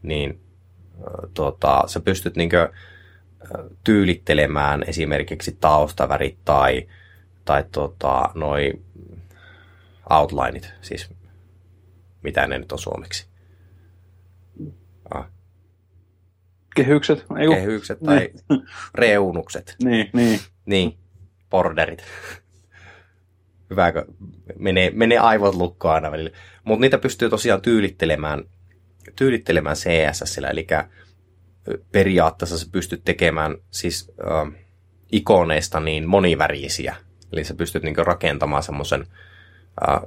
niin 0.02 0.40
tuota, 1.34 1.84
sä 1.86 2.00
pystyt 2.00 2.36
niin 2.36 2.50
kuin, 2.50 2.68
tyylittelemään 3.84 4.84
esimerkiksi 4.86 5.56
taustavärit 5.60 6.38
tai, 6.44 6.88
tai 7.44 7.64
tota, 7.72 8.30
noi 8.34 8.72
outlineit, 10.10 10.72
siis 10.80 11.10
mitä 12.22 12.46
ne 12.46 12.58
nyt 12.58 12.72
on 12.72 12.78
suomeksi. 12.78 13.29
Kehykset. 16.74 17.24
Ei 17.38 17.48
Kehykset 17.48 17.98
tai 18.00 18.30
niin. 18.48 18.62
reunukset. 18.94 19.76
niin, 19.84 20.10
niin. 20.12 20.40
Niin, 20.66 20.98
borderit. 21.50 22.04
Hyvä, 23.70 23.92
kun 23.92 24.04
menee, 24.58 24.90
menee 24.94 25.18
aivot 25.18 25.54
lukkoon 25.54 25.94
aina 25.94 26.10
välillä. 26.10 26.30
Mutta 26.64 26.80
niitä 26.80 26.98
pystyy 26.98 27.30
tosiaan 27.30 27.62
tyylittelemään, 27.62 28.44
tyylittelemään 29.16 29.76
CSS, 29.76 30.38
eli 30.38 30.66
periaatteessa 31.92 32.58
sä 32.58 32.66
pystyt 32.72 33.04
tekemään 33.04 33.56
siis 33.70 34.12
äh, 34.30 34.52
ikoneista 35.12 35.80
niin 35.80 36.08
monivärisiä. 36.08 36.96
Eli 37.32 37.44
sä 37.44 37.54
pystyt 37.54 37.82
niin 37.82 38.06
rakentamaan 38.06 38.62
semmoisen 38.62 39.06
äh, 39.88 40.00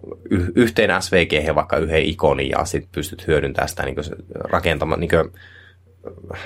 yhteen 0.55 1.01
SVG 1.01 1.55
vaikka 1.55 1.77
yhden 1.77 2.03
ikonin 2.03 2.49
ja 2.49 2.65
sitten 2.65 2.91
pystyt 2.91 3.27
hyödyntämään 3.27 3.69
sitä 3.69 3.83
niin 3.83 3.95
rakentamaan, 4.33 4.99
niin 4.99 5.09
kuin, 5.09 5.31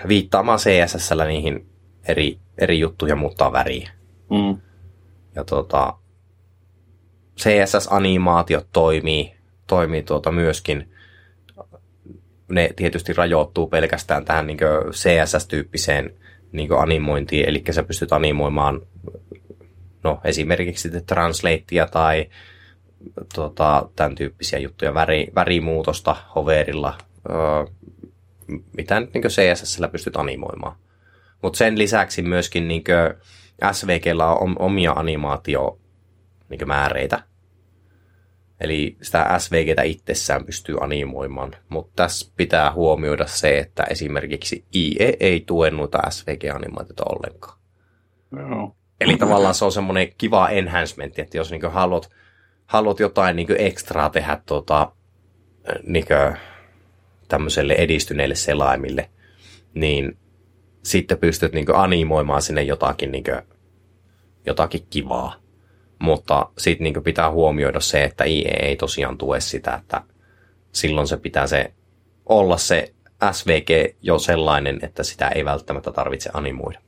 viittaamaan 0.07 0.59
CSS 0.59 1.09
niihin 1.27 1.69
eri, 2.07 2.39
eri 2.57 2.79
juttuja 2.79 3.15
muuttaa 3.15 3.51
väriä. 3.51 3.89
Mm. 4.29 4.61
Ja 5.35 5.43
tota, 5.43 5.93
CSS-animaatiot 7.39 8.67
toimii, 8.73 9.35
toimii 9.67 10.03
tuota 10.03 10.31
myöskin 10.31 10.91
ne 12.51 12.69
tietysti 12.75 13.13
rajoittuu 13.13 13.67
pelkästään 13.67 14.25
tähän 14.25 14.47
niin 14.47 14.59
CSS-tyyppiseen 14.91 16.13
niin 16.51 16.73
animointiin, 16.73 17.49
eli 17.49 17.63
sä 17.71 17.83
pystyt 17.83 18.13
animoimaan 18.13 18.81
no, 20.03 20.19
esimerkiksi 20.23 20.89
translatea 21.05 21.87
tai 21.87 22.29
tota, 23.35 23.89
tämän 23.95 24.15
tyyppisiä 24.15 24.59
juttuja, 24.59 24.93
väri, 24.93 25.27
värimuutosta 25.35 26.15
hoverilla, 26.35 26.97
öö, 27.29 27.37
mitä 28.77 28.99
nyt 28.99 29.13
niin 29.13 29.23
CSS 29.23 29.79
pystyt 29.91 30.15
animoimaan. 30.15 30.75
Mutta 31.41 31.57
sen 31.57 31.77
lisäksi 31.77 32.21
myöskin 32.21 32.67
niin 32.67 32.83
SVGllä 33.71 34.27
on 34.27 34.55
omia 34.59 34.91
animaatio 34.91 35.79
niin 36.49 36.67
määreitä, 36.67 37.23
Eli 38.59 38.97
sitä 39.01 39.39
SVGtä 39.39 39.81
itsessään 39.81 40.45
pystyy 40.45 40.77
animoimaan, 40.81 41.55
mutta 41.69 41.91
tässä 41.95 42.31
pitää 42.37 42.71
huomioida 42.71 43.27
se, 43.27 43.59
että 43.59 43.83
esimerkiksi 43.83 44.65
IE 44.75 45.17
ei 45.19 45.43
tue 45.45 45.71
noita 45.71 45.99
SVG-animaatioita 46.09 47.03
ollenkaan. 47.09 47.57
Joo. 48.31 48.75
Eli 49.01 49.17
tavallaan 49.17 49.55
se 49.55 49.65
on 49.65 49.71
semmoinen 49.71 50.07
kiva 50.17 50.49
enhancement, 50.49 51.19
että 51.19 51.37
jos 51.37 51.51
niin 51.51 51.71
haluat, 51.71 52.09
haluat 52.65 52.99
jotain 52.99 53.35
niin 53.35 53.47
ekstraa 53.57 54.09
tehdä 54.09 54.41
tuota, 54.45 54.91
niin 55.83 56.05
tämmöiselle 57.27 57.73
edistyneelle 57.73 58.35
selaimille, 58.35 59.09
niin 59.73 60.17
sitten 60.83 61.17
pystyt 61.17 61.53
niin 61.53 61.75
animoimaan 61.75 62.41
sinne 62.41 62.63
jotakin, 62.63 63.11
niin 63.11 63.23
jotakin 64.45 64.87
kivaa. 64.89 65.35
Mutta 65.99 66.49
sitten 66.57 66.83
niin 66.83 67.03
pitää 67.03 67.31
huomioida 67.31 67.79
se, 67.79 68.03
että 68.03 68.23
IE 68.23 68.57
ei 68.61 68.75
tosiaan 68.75 69.17
tue 69.17 69.39
sitä, 69.39 69.75
että 69.75 70.03
silloin 70.71 71.07
se 71.07 71.17
pitää 71.17 71.47
se 71.47 71.73
olla 72.25 72.57
se 72.57 72.93
SVG 73.31 73.95
jo 74.01 74.19
sellainen, 74.19 74.79
että 74.81 75.03
sitä 75.03 75.27
ei 75.29 75.45
välttämättä 75.45 75.91
tarvitse 75.91 76.29
animoida. 76.33 76.79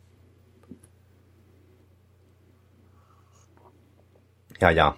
Ja 4.62 4.72
ja. 4.72 4.96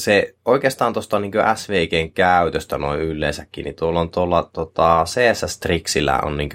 Se 0.00 0.34
oikeastaan 0.44 0.92
tuosta 0.92 1.18
niin 1.18 1.32
SVGn 1.54 2.12
käytöstä 2.14 2.78
noin 2.78 3.00
yleensäkin, 3.00 3.64
niin 3.64 3.76
tuolla 3.76 4.00
on 4.00 4.10
tuolla 4.10 4.50
tota, 4.52 5.04
CSS 5.06 5.58
Trixillä 5.60 6.18
on 6.22 6.36
niin 6.36 6.50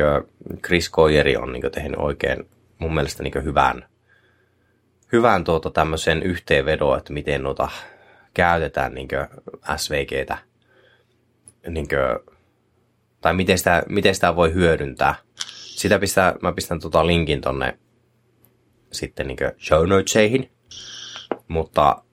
Chris 0.66 0.90
Koyeri 0.90 1.38
on 1.38 1.54
niin 1.54 1.72
tehnyt 1.72 2.00
oikein 2.00 2.50
mun 2.80 2.94
mielestä 2.94 3.24
niin 3.24 3.44
hyvän, 3.44 3.86
hyvän 5.12 5.44
tuota 5.44 5.72
tämmöisen 5.72 6.24
yhteenvedon, 6.24 6.98
että 6.98 7.14
miten 7.14 7.44
noita 7.44 7.70
käytetään 8.34 8.94
niin 8.94 9.08
SVGtä, 9.76 10.38
niin 11.68 11.88
kuin, 11.88 12.36
tai 13.22 13.34
miten 13.34 13.58
sitä, 13.58 13.84
miten 13.90 14.16
sitä 14.16 14.36
voi 14.36 14.54
hyödyntää. 14.54 15.16
Sitä 15.76 16.00
pistää, 16.00 16.36
mä 16.42 16.52
pistän 16.52 16.80
tota 16.80 17.08
linkin 17.08 17.42
tonne 17.42 17.80
sitten 18.92 19.28
niin 19.28 19.38
show 19.60 19.88
notesihin, 19.88 20.52
mutta 21.48 22.05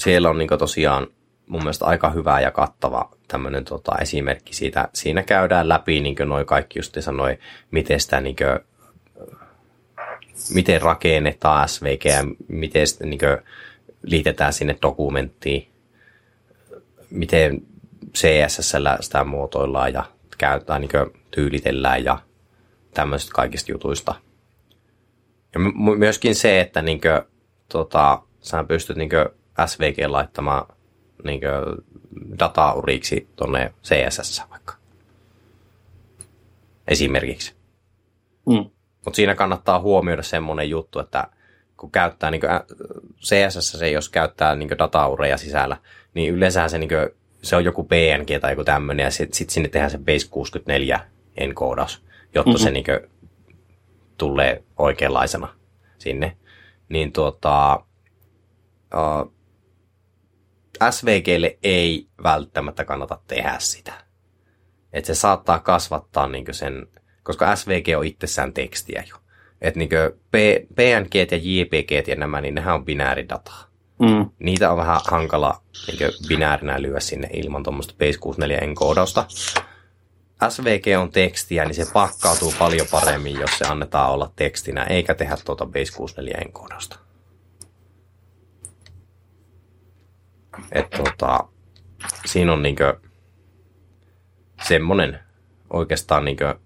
siellä 0.00 0.30
on 0.30 0.38
niin 0.38 0.48
tosiaan 0.58 1.06
mun 1.46 1.62
mielestä 1.62 1.84
aika 1.84 2.10
hyvä 2.10 2.40
ja 2.40 2.50
kattava 2.50 3.10
tämmöinen 3.28 3.64
tota, 3.64 3.92
esimerkki 4.00 4.54
siitä. 4.54 4.88
Siinä 4.94 5.22
käydään 5.22 5.68
läpi 5.68 6.00
niin 6.00 6.16
noin 6.24 6.46
kaikki 6.46 6.78
just 6.78 6.96
sanoi, 7.00 7.38
miten 7.70 8.00
sitä 8.00 8.20
niin 8.20 8.36
kuin, 8.36 8.58
miten 10.54 10.82
rakennetaan 10.82 11.68
SVG 11.68 12.04
ja 12.04 12.24
miten 12.48 12.86
sitten 12.86 13.10
niin 13.10 13.20
liitetään 14.02 14.52
sinne 14.52 14.76
dokumenttiin, 14.82 15.68
miten 17.10 17.62
CSS 18.14 18.74
sitä 19.00 19.24
muotoillaan 19.24 19.92
ja 19.92 20.04
käytetään, 20.38 20.80
niin 20.80 20.90
tyylitellään 21.30 22.04
ja 22.04 22.18
tämmöisistä 22.94 23.32
kaikista 23.34 23.72
jutuista. 23.72 24.14
myöskin 25.98 26.34
se, 26.34 26.60
että 26.60 26.82
niin 26.82 27.00
kuin, 27.00 27.22
tota, 27.68 28.22
sä 28.40 28.64
pystyt 28.64 28.96
niin 28.96 29.10
kuin 29.10 29.39
SVG 29.66 29.98
laittamaan 30.06 30.66
niin 31.24 31.40
datauriksi 32.38 33.28
tuonne 33.36 33.74
CSS 33.84 34.42
vaikka. 34.50 34.74
Esimerkiksi. 36.88 37.54
Mm. 38.46 38.70
Mutta 39.04 39.16
siinä 39.16 39.34
kannattaa 39.34 39.80
huomioida 39.80 40.22
semmoinen 40.22 40.70
juttu, 40.70 40.98
että 40.98 41.26
kun 41.76 41.90
käyttää 41.90 42.30
niin 42.30 42.42
CSS, 43.20 43.72
se 43.72 43.90
jos 43.90 44.08
käyttää 44.08 44.54
niin 44.54 44.78
dataureja 44.78 45.36
sisällä, 45.36 45.76
niin 46.14 46.34
yleensä 46.34 46.68
se, 46.68 46.78
niin 46.78 46.88
kuin, 46.88 47.08
se 47.42 47.56
on 47.56 47.64
joku 47.64 47.84
PNG 47.84 48.40
tai 48.40 48.52
joku 48.52 48.64
tämmöinen, 48.64 49.04
ja 49.04 49.10
sitten 49.10 49.36
sit 49.36 49.50
sinne 49.50 49.68
tehdään 49.68 49.90
se 49.90 49.98
base 49.98 50.28
64 50.30 51.00
enkoodaus, 51.36 52.02
jotta 52.34 52.50
mm-hmm. 52.50 52.62
se 52.64 52.70
niin 52.70 52.84
kuin, 52.84 53.10
tulee 54.18 54.62
oikeanlaisena 54.78 55.48
sinne. 55.98 56.36
Niin 56.88 57.12
tuota, 57.12 57.84
uh, 58.94 59.32
SVGlle 60.90 61.58
ei 61.62 62.06
välttämättä 62.22 62.84
kannata 62.84 63.18
tehdä 63.26 63.56
sitä. 63.58 63.92
Että 64.92 65.06
se 65.06 65.14
saattaa 65.14 65.58
kasvattaa 65.58 66.28
niin 66.28 66.46
sen, 66.50 66.86
koska 67.22 67.56
SVG 67.56 67.98
on 67.98 68.04
itsessään 68.04 68.52
tekstiä 68.52 69.04
jo. 69.08 69.16
Että 69.60 69.78
niin 69.78 69.90
PNG 70.74 71.14
ja 71.14 71.38
JPG 71.42 72.08
ja 72.08 72.16
nämä, 72.16 72.40
niin 72.40 72.54
nehän 72.54 72.74
on 72.74 72.84
binääridataa. 72.84 73.70
Mm. 73.98 74.30
Niitä 74.38 74.70
on 74.70 74.76
vähän 74.76 75.00
hankala 75.10 75.62
niin 75.86 76.12
binäärinä 76.28 76.82
lyödä 76.82 77.00
sinne 77.00 77.28
ilman 77.32 77.62
tuommoista 77.62 77.94
Base64-enkoodausta. 77.94 79.24
SVG 80.48 80.84
on 81.00 81.10
tekstiä, 81.10 81.64
niin 81.64 81.74
se 81.74 81.86
pakkautuu 81.92 82.54
paljon 82.58 82.86
paremmin, 82.90 83.40
jos 83.40 83.50
se 83.58 83.64
annetaan 83.64 84.10
olla 84.10 84.32
tekstinä, 84.36 84.84
eikä 84.84 85.14
tehdä 85.14 85.36
tuota 85.44 85.64
Base64-enkoodausta. 85.64 87.09
Et 90.72 90.90
tota, 90.90 91.48
siinä 92.26 92.52
on 92.52 92.62
niinkö 92.62 93.00
semmonen 94.68 95.18
oikeastaan 95.70 96.24
niinkö 96.24 96.58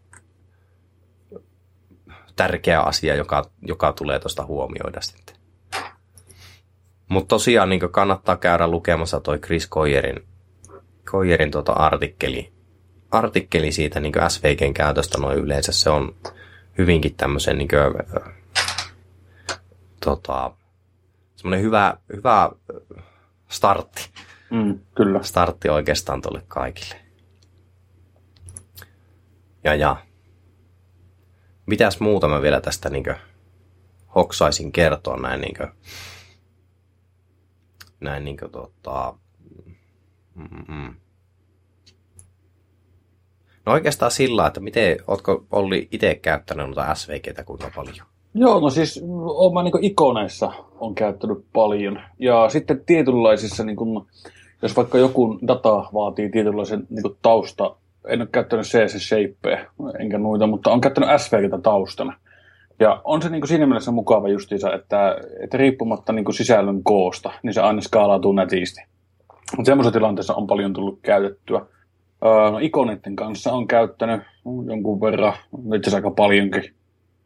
tärkeä 2.36 2.80
asia, 2.80 3.14
joka, 3.14 3.50
joka 3.62 3.92
tulee 3.92 4.18
tuosta 4.18 4.46
huomioida 4.46 5.00
sitten. 5.00 5.36
Mutta 7.08 7.28
tosiaan 7.28 7.68
niinkö 7.68 7.88
kannattaa 7.88 8.36
käydä 8.36 8.68
lukemassa 8.68 9.20
toi 9.20 9.38
Chris 9.38 9.66
Koyerin, 9.66 10.26
Koyerin 11.10 11.50
tuota 11.50 11.72
artikkeli, 11.72 12.52
artikkeli 13.10 13.72
siitä 13.72 14.00
niinkö 14.00 14.28
SVGn 14.28 14.74
käytöstä 14.74 15.18
noin 15.18 15.38
yleensä. 15.38 15.72
Se 15.72 15.90
on 15.90 16.14
hyvinkin 16.78 17.14
tämmöisen 17.14 17.58
niinkö, 17.58 17.94
tota, 20.04 20.52
semmoinen 21.36 21.64
hyvä, 21.64 21.96
hyvä 22.16 22.50
startti. 23.54 24.10
Mm, 24.50 24.80
kyllä. 24.94 25.22
Startti 25.22 25.68
oikeastaan 25.68 26.22
tuolle 26.22 26.42
kaikille. 26.48 26.94
Ja 29.64 29.74
ja. 29.74 29.96
Mitäs 31.66 32.00
muuta 32.00 32.28
mä 32.28 32.42
vielä 32.42 32.60
tästä 32.60 32.90
niin 32.90 33.04
hoksaisin 34.14 34.72
kertoa 34.72 35.16
näin 35.16 35.40
niin 35.40 35.54
kuin, 35.56 35.68
näin 38.00 38.24
niin 38.24 38.36
kuin, 38.36 38.52
tota, 38.52 39.14
mm, 40.34 40.94
No 43.66 43.72
oikeastaan 43.72 44.10
sillä, 44.10 44.46
että 44.46 44.60
miten, 44.60 44.96
ootko 45.06 45.46
Olli 45.50 45.88
itse 45.90 46.14
käyttänyt 46.14 46.66
noita 46.66 46.94
SVGtä 46.94 47.44
kuinka 47.44 47.70
paljon? 47.74 48.06
Joo, 48.34 48.60
no 48.60 48.70
siis 48.70 49.04
mä 49.54 49.62
niin 49.62 49.84
ikoneissa 49.84 50.52
on 50.80 50.94
käyttänyt 50.94 51.38
paljon. 51.52 52.00
Ja 52.18 52.48
sitten 52.48 52.80
tietynlaisissa, 52.86 53.64
niin 53.64 53.76
kuin, 53.76 54.06
jos 54.62 54.76
vaikka 54.76 54.98
joku 54.98 55.38
data 55.46 55.84
vaatii 55.94 56.30
tietynlaisen 56.30 56.86
niin 56.90 57.02
kuin 57.02 57.16
tausta, 57.22 57.76
en 58.08 58.20
ole 58.20 58.28
käyttänyt 58.32 58.66
CSS 58.66 59.08
Shapeä 59.08 59.66
enkä 59.98 60.18
noita, 60.18 60.46
mutta 60.46 60.70
on 60.70 60.80
käyttänyt 60.80 61.20
SVGtä 61.20 61.58
taustana. 61.58 62.16
Ja 62.80 63.00
on 63.04 63.22
se 63.22 63.28
niin 63.28 63.40
kuin 63.40 63.48
siinä 63.48 63.66
mielessä 63.66 63.90
mukava 63.90 64.28
justiinsa, 64.28 64.72
että, 64.72 65.16
että 65.40 65.56
riippumatta 65.56 66.12
niin 66.12 66.24
kuin 66.24 66.34
sisällön 66.34 66.82
koosta, 66.82 67.30
niin 67.42 67.54
se 67.54 67.60
aina 67.60 67.80
skaalautuu 67.80 68.32
nätisti. 68.32 68.80
Mutta 69.56 69.66
semmoisessa 69.70 69.98
tilanteessa 69.98 70.34
on 70.34 70.46
paljon 70.46 70.72
tullut 70.72 70.98
käytettyä. 71.02 71.66
Öö, 72.24 72.50
no, 72.50 72.58
ikonitten 72.58 73.16
kanssa 73.16 73.52
on 73.52 73.66
käyttänyt 73.66 74.20
jonkun 74.66 75.00
verran, 75.00 75.32
itse 75.76 75.76
asiassa 75.76 75.96
aika 75.96 76.10
paljonkin. 76.10 76.74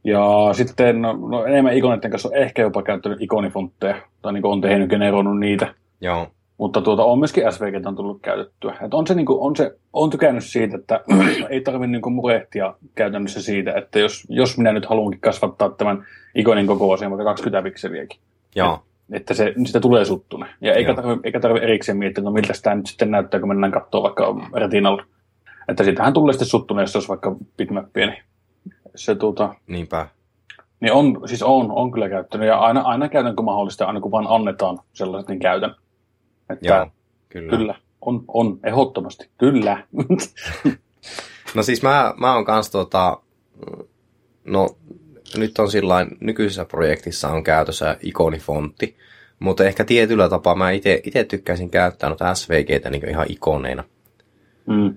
Ja 0.05 0.51
sitten 0.53 1.03
no, 1.03 1.13
no 1.13 1.45
enemmän 1.45 1.77
ikonitten 1.77 2.11
kanssa 2.11 2.29
on 2.29 2.37
ehkä 2.37 2.63
jopa 2.63 2.83
käyttänyt 2.83 3.23
ikonifontteja, 3.23 3.97
tai 4.23 4.33
niin 4.33 4.47
on 4.47 4.61
tehnyt, 4.61 4.91
generoinut 4.91 5.39
niitä. 5.39 5.75
Joo. 6.01 6.27
Mutta 6.59 6.81
tuota, 6.81 7.05
on 7.05 7.19
myöskin 7.19 7.53
SVG 7.53 7.87
on 7.87 7.97
tullut 7.97 8.23
käytettyä. 8.23 8.77
Et 8.85 8.95
on, 8.95 9.07
se, 9.07 9.15
niin 9.15 9.27
kuin, 9.27 9.41
on, 9.41 9.57
se, 9.57 9.77
on 9.93 10.11
tykännyt 10.11 10.45
siitä, 10.45 10.77
että 10.77 11.01
ei 11.51 11.61
tarvitse 11.61 11.87
niin 11.87 12.13
murehtia 12.13 12.75
käytännössä 12.95 13.43
siitä, 13.43 13.73
että 13.73 13.99
jos, 13.99 14.27
jos 14.29 14.59
minä 14.59 14.73
nyt 14.73 14.87
haluankin 14.87 15.21
kasvattaa 15.21 15.71
tämän 15.71 16.07
ikonin 16.35 16.67
kokoa 16.67 16.97
vaikka 17.11 17.25
20 17.25 17.63
pikseliäkin. 17.63 18.21
Joo. 18.55 18.75
Et, 18.75 19.17
että 19.17 19.35
se, 19.35 19.55
sitä 19.67 19.81
tulee 19.81 20.05
suttune. 20.05 20.47
Ja 20.61 20.75
eikä 20.75 20.95
tarvitse, 20.95 21.21
eikä 21.25 21.41
tarvitse 21.41 21.65
erikseen 21.65 21.99
miettiä, 21.99 22.25
no 22.25 22.31
miltä 22.31 22.53
sitä 22.53 22.75
nyt 22.75 22.87
sitten 22.87 23.11
näyttää, 23.11 23.41
kun 23.41 23.49
mennään 23.49 23.73
katsoa 23.73 24.03
vaikka 24.03 24.35
retinalla. 24.55 25.05
Että 25.69 25.85
siitähän 25.85 26.13
tulee 26.13 26.33
sitten 26.33 26.49
suttune, 26.49 26.83
jos 26.83 26.97
olisi 26.97 27.09
vaikka 27.09 27.37
bitmappia, 27.57 28.07
niin 28.07 28.23
se 28.99 29.15
tuota... 29.15 29.55
Niinpä. 29.67 30.09
Niin 30.81 30.93
on, 30.93 31.29
siis 31.29 31.43
on, 31.43 31.71
on 31.71 31.93
kyllä 31.93 32.09
käyttänyt, 32.09 32.49
ja 32.49 32.59
aina, 32.59 32.81
aina 32.81 33.09
käytän 33.09 33.37
kun 33.37 33.45
mahdollista, 33.45 33.85
aina 33.85 34.01
kun 34.01 34.11
vaan 34.11 34.27
annetaan 34.29 34.79
sellaiset, 34.93 35.29
niin 35.29 35.41
käytän. 35.41 35.75
Että 36.51 36.69
Joo, 36.69 36.87
kyllä. 37.29 37.57
Kyllä, 37.57 37.75
on, 38.01 38.25
on, 38.29 38.59
ehdottomasti, 38.65 39.29
kyllä. 39.39 39.85
no 41.57 41.63
siis 41.63 41.83
mä, 41.83 42.15
mä 42.21 42.35
oon 42.35 42.45
kans 42.45 42.71
tota, 42.71 43.21
no 44.45 44.69
nyt 45.37 45.59
on 45.59 45.71
sillä 45.71 46.07
nykyisessä 46.21 46.65
projektissa 46.65 47.29
on 47.29 47.45
käytössä 47.45 47.97
ikonifontti, 48.03 48.97
mutta 49.39 49.65
ehkä 49.65 49.85
tietyllä 49.85 50.29
tapaa 50.29 50.55
mä 50.55 50.71
itse 50.71 51.03
tykkäisin 51.29 51.71
käyttää 51.71 52.09
noita 52.09 52.35
SVGtä 52.35 52.91
niin 52.91 53.09
ihan 53.09 53.27
ikoneina. 53.29 53.85
Mm. 54.67 54.95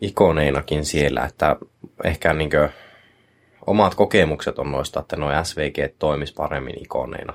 Ikoneinakin 0.00 0.84
siellä, 0.84 1.24
että 1.24 1.56
ehkä 2.04 2.32
niin 2.32 2.50
omat 3.66 3.94
kokemukset 3.94 4.58
on 4.58 4.72
noista, 4.72 5.00
että 5.00 5.16
nuo 5.16 5.30
SVG 5.42 5.94
toimis 5.98 6.32
paremmin 6.32 6.82
ikoneina. 6.82 7.34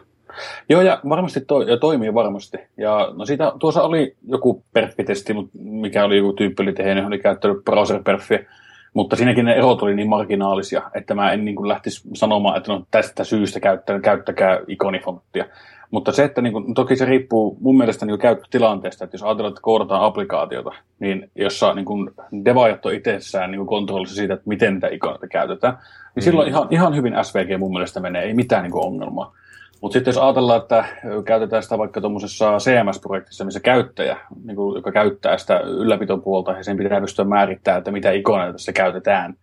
Joo, 0.70 0.82
ja 0.82 1.00
varmasti 1.10 1.42
to, 1.42 1.62
ja 1.62 1.78
toimii 1.78 2.14
varmasti. 2.14 2.58
Ja 2.78 3.14
no 3.14 3.26
siitä, 3.26 3.52
tuossa 3.60 3.82
oli 3.82 4.16
joku 4.28 4.64
perfitesti, 4.74 5.34
mikä 5.54 6.06
oli 6.06 6.18
joku 6.18 6.34
tyyppi 6.34 6.64
oli 6.64 6.74
tehnyt, 6.74 7.06
oli 7.06 7.20
käyttänyt 7.20 7.66
browser-perfiä, 7.66 8.46
mutta 8.94 9.16
siinäkin 9.16 9.46
ne 9.46 9.54
erot 9.54 9.82
oli 9.82 9.96
niin 9.96 10.10
marginaalisia, 10.10 10.82
että 10.96 11.16
mä 11.16 11.32
en 11.32 11.46
niin 11.46 11.56
kuin 11.56 11.68
lähtisi 11.68 12.02
sanomaan, 12.14 12.58
että 12.58 12.74
no 12.74 12.84
tästä 12.92 13.24
syystä 13.24 13.60
käyttä, 13.60 14.00
käyttäkää 14.00 14.60
ikonifonttia. 14.68 15.46
Mutta 15.92 16.12
se, 16.12 16.24
että 16.24 16.42
niin 16.42 16.54
kuin, 16.54 16.74
toki 16.74 16.96
se 16.96 17.06
riippuu 17.06 17.58
mun 17.62 17.78
mielestä 17.78 18.06
niin 18.06 18.20
käyttötilanteesta, 18.20 19.04
että 19.04 19.16
jos 19.16 19.24
ajatellaan, 19.24 19.52
että 19.52 19.62
koodataan 19.62 20.02
applikaatiota, 20.02 20.72
niin 21.00 21.32
jossa 21.36 21.74
niin 21.74 21.86
kuin 21.86 22.12
devaajat 22.46 22.86
on 22.86 22.94
itsessään 22.94 23.52
niin 23.52 23.66
kontrollissa 23.66 24.16
siitä, 24.16 24.34
että 24.34 24.50
miten 24.50 24.74
niitä 24.74 24.88
ikoneita 24.88 25.28
käytetään, 25.28 25.74
niin 25.74 25.82
mm. 26.16 26.22
silloin 26.22 26.48
ihan, 26.48 26.68
ihan 26.72 26.96
hyvin 26.96 27.14
SVG 27.22 27.60
mun 27.60 27.74
mielestä 27.74 28.00
menee, 28.00 28.24
ei 28.24 28.34
mitään 28.34 28.64
niin 28.64 28.72
kuin 28.72 28.86
ongelmaa. 28.86 29.34
Mutta 29.82 29.94
sitten 29.94 30.12
jos 30.12 30.18
ajatellaan, 30.18 30.62
että 30.62 30.86
käytetään 31.26 31.64
sitä 31.64 31.78
vaikka 31.78 32.02
tuommoisessa 32.02 32.58
CMS-projektissa, 32.58 33.46
missä 33.46 33.60
käyttäjä, 33.60 34.18
niin 34.44 34.56
kuin, 34.56 34.76
joka 34.76 34.92
käyttää 34.92 35.38
sitä 35.38 35.60
ylläpitopuolta, 35.60 36.52
ja 36.52 36.64
sen 36.64 36.78
pitää 36.78 37.02
pystyä 37.02 37.26
määrittämään, 37.26 37.78
että 37.78 37.92
mitä 37.92 38.12
ikoneita 38.12 38.52
tässä 38.52 38.74
käytetään, 38.74 39.36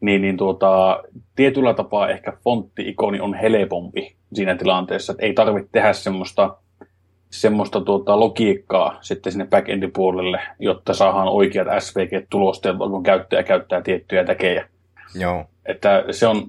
niin, 0.00 0.22
niin 0.22 0.36
tuota, 0.36 1.02
tietyllä 1.36 1.74
tapaa 1.74 2.08
ehkä 2.08 2.32
fontti-ikoni 2.44 3.20
on 3.20 3.34
helpompi 3.34 4.16
siinä 4.32 4.54
tilanteessa, 4.54 5.12
että 5.12 5.26
ei 5.26 5.32
tarvitse 5.32 5.68
tehdä 5.72 5.92
semmoista, 5.92 6.56
semmoista 7.30 7.80
tuota, 7.80 8.20
logiikkaa 8.20 8.98
sitten 9.00 9.32
sinne 9.32 9.46
backendin 9.46 9.92
puolelle, 9.92 10.40
jotta 10.58 10.94
saadaan 10.94 11.28
oikeat 11.28 11.68
SVG-tulosteet, 11.78 12.76
kun 12.76 13.02
käyttäjä 13.02 13.42
käyttää 13.42 13.82
tiettyjä 13.82 14.24
täkejä. 14.24 14.68
Joo. 15.14 15.44
Että 15.66 16.04
se 16.10 16.26
on, 16.26 16.48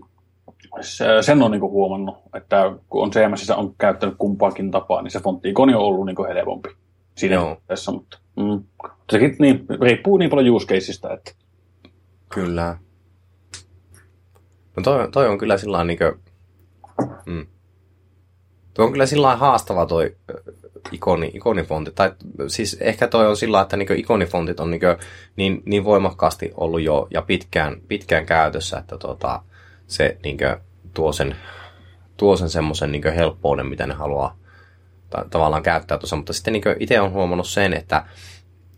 sen 1.21 1.43
on 1.43 1.51
niin 1.51 1.61
kuin 1.61 1.71
huomannut, 1.71 2.17
että 2.35 2.73
kun 2.89 3.03
on 3.03 3.11
CMS 3.11 3.49
on 3.49 3.75
käyttänyt 3.77 4.15
kumpaakin 4.17 4.71
tapaa, 4.71 5.01
niin 5.01 5.11
se 5.11 5.19
fontti-ikoni 5.19 5.73
on 5.73 5.81
ollut 5.81 6.05
niin 6.05 6.15
kuin 6.15 6.33
helpompi 6.33 6.69
siinä 7.15 7.35
Joo. 7.35 7.57
tässä, 7.67 7.91
mutta 7.91 8.17
mm, 8.35 8.63
sekin 9.11 9.35
niin, 9.39 9.65
riippuu 9.81 10.17
niin 10.17 10.29
paljon 10.29 10.55
use 10.55 10.67
caseista, 10.67 11.13
että 11.13 11.31
Kyllä. 12.29 12.77
No 14.77 14.83
toi, 14.83 15.11
toi 15.11 15.27
on 15.27 15.37
kyllä 15.37 15.57
sillä 15.57 15.83
niin 15.83 15.99
kuin, 15.99 16.19
mm. 17.25 17.47
Tuo 18.73 18.85
on 18.85 18.91
kyllä 18.91 19.05
sillä 19.05 19.35
haastava 19.35 19.85
toi 19.85 20.15
ikoni, 20.91 21.31
ikonifontti. 21.33 21.91
Tai 21.91 22.11
siis 22.47 22.77
ehkä 22.79 23.07
toi 23.07 23.27
on 23.27 23.37
sillä 23.37 23.61
että 23.61 23.77
niin 23.77 23.99
ikonifontit 23.99 24.59
on 24.59 24.71
niin, 24.71 24.81
niin, 25.35 25.63
niin 25.65 25.83
voimakkaasti 25.83 26.51
ollut 26.57 26.81
jo 26.81 27.07
ja 27.11 27.21
pitkään, 27.21 27.81
pitkään 27.87 28.25
käytössä, 28.25 28.77
että 28.77 28.97
tota, 28.97 29.41
se 29.87 30.17
niin 30.23 30.37
tuo 30.93 31.11
sen 31.11 31.35
tuo 32.17 32.37
sen 32.37 32.49
semmoisen 32.49 32.91
niin 32.91 33.13
helppouden, 33.15 33.67
mitä 33.67 33.87
ne 33.87 33.93
haluaa 33.93 34.37
ta- 35.09 35.25
tavallaan 35.29 35.63
käyttää 35.63 35.97
tuossa, 35.97 36.15
mutta 36.15 36.33
sitten 36.33 36.53
niin 36.53 36.63
itse 36.79 37.01
on 37.01 37.11
huomannut 37.11 37.47
sen, 37.47 37.73
että 37.73 38.05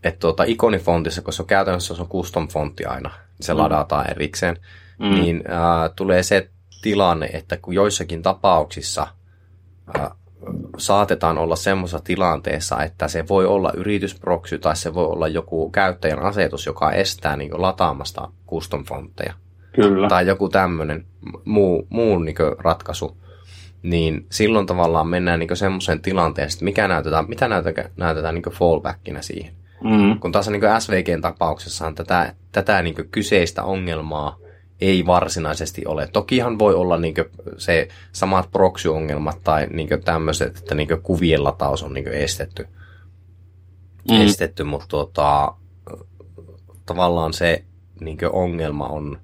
että 0.03 0.19
tuota, 0.19 0.43
ikonifontissa, 0.43 1.21
kun 1.21 1.33
se 1.33 1.41
on 1.41 1.47
käytännössä 1.47 1.95
se 1.95 2.01
on 2.01 2.09
custom 2.09 2.47
fontti 2.47 2.85
aina, 2.85 3.09
niin 3.09 3.45
se 3.45 3.53
mm. 3.53 3.59
ladataan 3.59 4.11
erikseen, 4.11 4.57
mm. 5.01 5.09
niin 5.09 5.43
ää, 5.47 5.89
tulee 5.89 6.23
se 6.23 6.49
tilanne, 6.81 7.25
että 7.25 7.57
kun 7.57 7.73
joissakin 7.73 8.21
tapauksissa 8.21 9.07
ää, 9.97 10.11
saatetaan 10.77 11.37
olla 11.37 11.55
semmoisessa 11.55 12.03
tilanteessa, 12.03 12.83
että 12.83 13.07
se 13.07 13.27
voi 13.27 13.45
olla 13.45 13.71
yritysproksy 13.75 14.59
tai 14.59 14.75
se 14.75 14.93
voi 14.93 15.05
olla 15.05 15.27
joku 15.27 15.69
käyttäjän 15.69 16.19
asetus, 16.19 16.65
joka 16.65 16.91
estää 16.91 17.35
niin 17.35 17.61
lataamasta 17.61 18.29
custom 18.47 18.83
fontteja. 18.83 19.33
Kyllä. 19.73 20.07
Tai 20.07 20.27
joku 20.27 20.49
tämmöinen 20.49 21.05
muu, 21.45 21.87
muu 21.89 22.19
niin 22.19 22.35
ratkaisu. 22.59 23.17
Niin 23.83 24.25
silloin 24.29 24.65
tavallaan 24.65 25.07
mennään 25.07 25.39
niin 25.39 25.57
semmoiseen 25.57 26.01
tilanteeseen, 26.01 26.55
että 26.55 26.65
mikä 26.65 26.87
näytetään, 26.87 27.29
mitä 27.29 27.47
näytetään, 27.47 27.91
näytetään 27.97 28.35
niin 28.35 28.53
fallbackina 28.53 29.21
siihen. 29.21 29.53
Mm. 29.83 30.19
Kun 30.19 30.31
taas 30.31 30.49
niin 30.49 30.61
SVGn 30.79 31.21
tapauksessa 31.21 31.91
tätä, 31.95 32.33
tätä 32.51 32.81
niin 32.81 32.95
kyseistä 33.11 33.63
ongelmaa 33.63 34.37
ei 34.81 35.05
varsinaisesti 35.05 35.85
ole. 35.85 36.07
Tokihan 36.07 36.59
voi 36.59 36.73
olla 36.75 36.97
niin 36.97 37.15
se 37.57 37.87
samat 38.11 38.51
proxy-ongelmat 38.51 39.43
tai 39.43 39.67
niin 39.67 39.89
tämmöiset, 40.05 40.57
että 40.57 40.75
niin 40.75 41.01
kuvien 41.03 41.43
lataus 41.43 41.83
on 41.83 41.93
niin 41.93 42.07
estetty. 42.07 42.67
Mm. 44.11 44.21
estetty, 44.21 44.63
mutta 44.63 44.87
tuota, 44.87 45.53
tavallaan 46.85 47.33
se 47.33 47.63
niin 47.99 48.17
ongelma 48.31 48.87
on, 48.87 49.19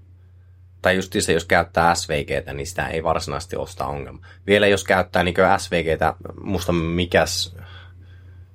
tai 0.81 0.95
just 0.95 1.15
se, 1.19 1.33
jos 1.33 1.45
käyttää 1.45 1.95
SVGtä, 1.95 2.53
niin 2.53 2.67
sitä 2.67 2.87
ei 2.87 3.03
varsinaisesti 3.03 3.55
sitä 3.67 3.85
ongelma. 3.85 4.25
Vielä 4.47 4.67
jos 4.67 4.83
käyttää 4.83 5.23
niin 5.23 5.35
SVGtä, 5.57 6.13
musta 6.41 6.71
mikäs, 6.71 7.55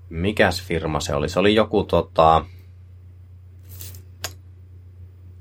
mikäs 0.09 0.63
firma 0.63 1.01
se 1.01 1.15
oli? 1.15 1.29
Se 1.29 1.39
oli 1.41 1.55
joku 1.55 1.85
tota, 1.85 2.45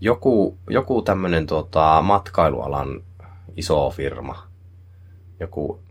joku, 0.01 0.57
joku 0.69 1.01
tämmöinen 1.01 1.45
tota, 1.45 2.01
matkailualan 2.01 3.03
iso 3.55 3.89
firma. 3.89 4.47
Joku, 5.39 5.83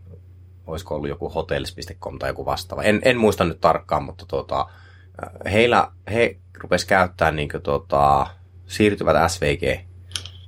olisiko 0.67 0.95
ollut 0.95 1.09
joku 1.09 1.29
hotels.com 1.29 2.19
tai 2.19 2.29
joku 2.29 2.45
vastaava. 2.45 2.83
En, 2.83 3.01
en 3.05 3.17
muista 3.17 3.43
nyt 3.43 3.61
tarkkaan, 3.61 4.03
mutta 4.03 4.25
tota, 4.27 4.65
heillä, 5.51 5.91
he 6.11 6.37
rupes 6.57 6.85
käyttämään 6.85 7.35
niin 7.35 7.49
kuin, 7.49 7.61
tota, 7.61 8.27
siirtyvät 8.67 9.31
SVG, 9.31 9.85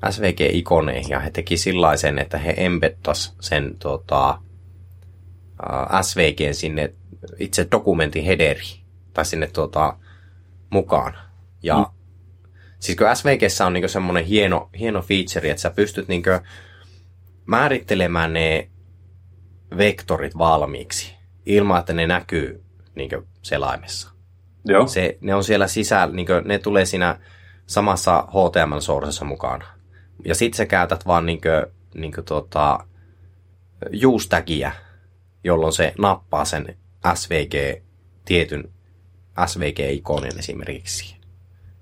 SVG-ikoneihin 0.09 1.09
ja 1.09 1.19
he 1.19 1.31
teki 1.31 1.57
sellaisen, 1.57 2.19
että 2.19 2.37
he 2.37 2.53
embettas 2.57 3.35
sen 3.39 3.75
tota, 3.79 4.39
SVG 6.01 6.53
sinne 6.53 6.93
itse 7.39 7.67
dokumentin 7.71 8.23
headeri 8.23 8.83
tai 9.13 9.25
sinne 9.25 9.47
tota, 9.47 9.97
mukaan. 10.69 11.13
Ja 11.63 11.77
mm. 11.77 12.02
Siis 12.83 12.97
kun 12.97 13.15
SVGssä 13.15 13.65
on 13.65 13.73
niinku 13.73 13.87
semmoinen 13.87 14.25
hieno, 14.25 14.69
hieno 14.79 15.01
feature, 15.01 15.49
että 15.49 15.61
sä 15.61 15.69
pystyt 15.69 16.07
niinku 16.07 16.29
määrittelemään 17.45 18.33
ne 18.33 18.69
vektorit 19.77 20.37
valmiiksi 20.37 21.13
ilman, 21.45 21.79
että 21.79 21.93
ne 21.93 22.07
näkyy 22.07 22.63
niinku 22.95 23.27
selaimessa. 23.41 24.09
Joo. 24.65 24.87
Se, 24.87 25.17
ne 25.21 25.35
on 25.35 25.43
siellä 25.43 25.67
sisällä, 25.67 26.15
niinku, 26.15 26.33
ne 26.45 26.59
tulee 26.59 26.85
siinä 26.85 27.19
samassa 27.65 28.27
HTML-sourcessa 28.27 29.25
mukana. 29.25 29.65
Ja 30.25 30.35
sit 30.35 30.53
sä 30.53 30.65
käytät 30.65 31.05
vaan 31.07 31.25
niinku, 31.25 31.47
niinku 31.95 32.21
tota, 32.21 32.79
use 34.05 34.43
jolloin 35.43 35.73
se 35.73 35.93
nappaa 35.97 36.45
sen 36.45 36.77
SVG, 37.13 37.83
tietyn 38.25 38.73
SVG-ikonin 39.45 40.39
esimerkiksi 40.39 41.15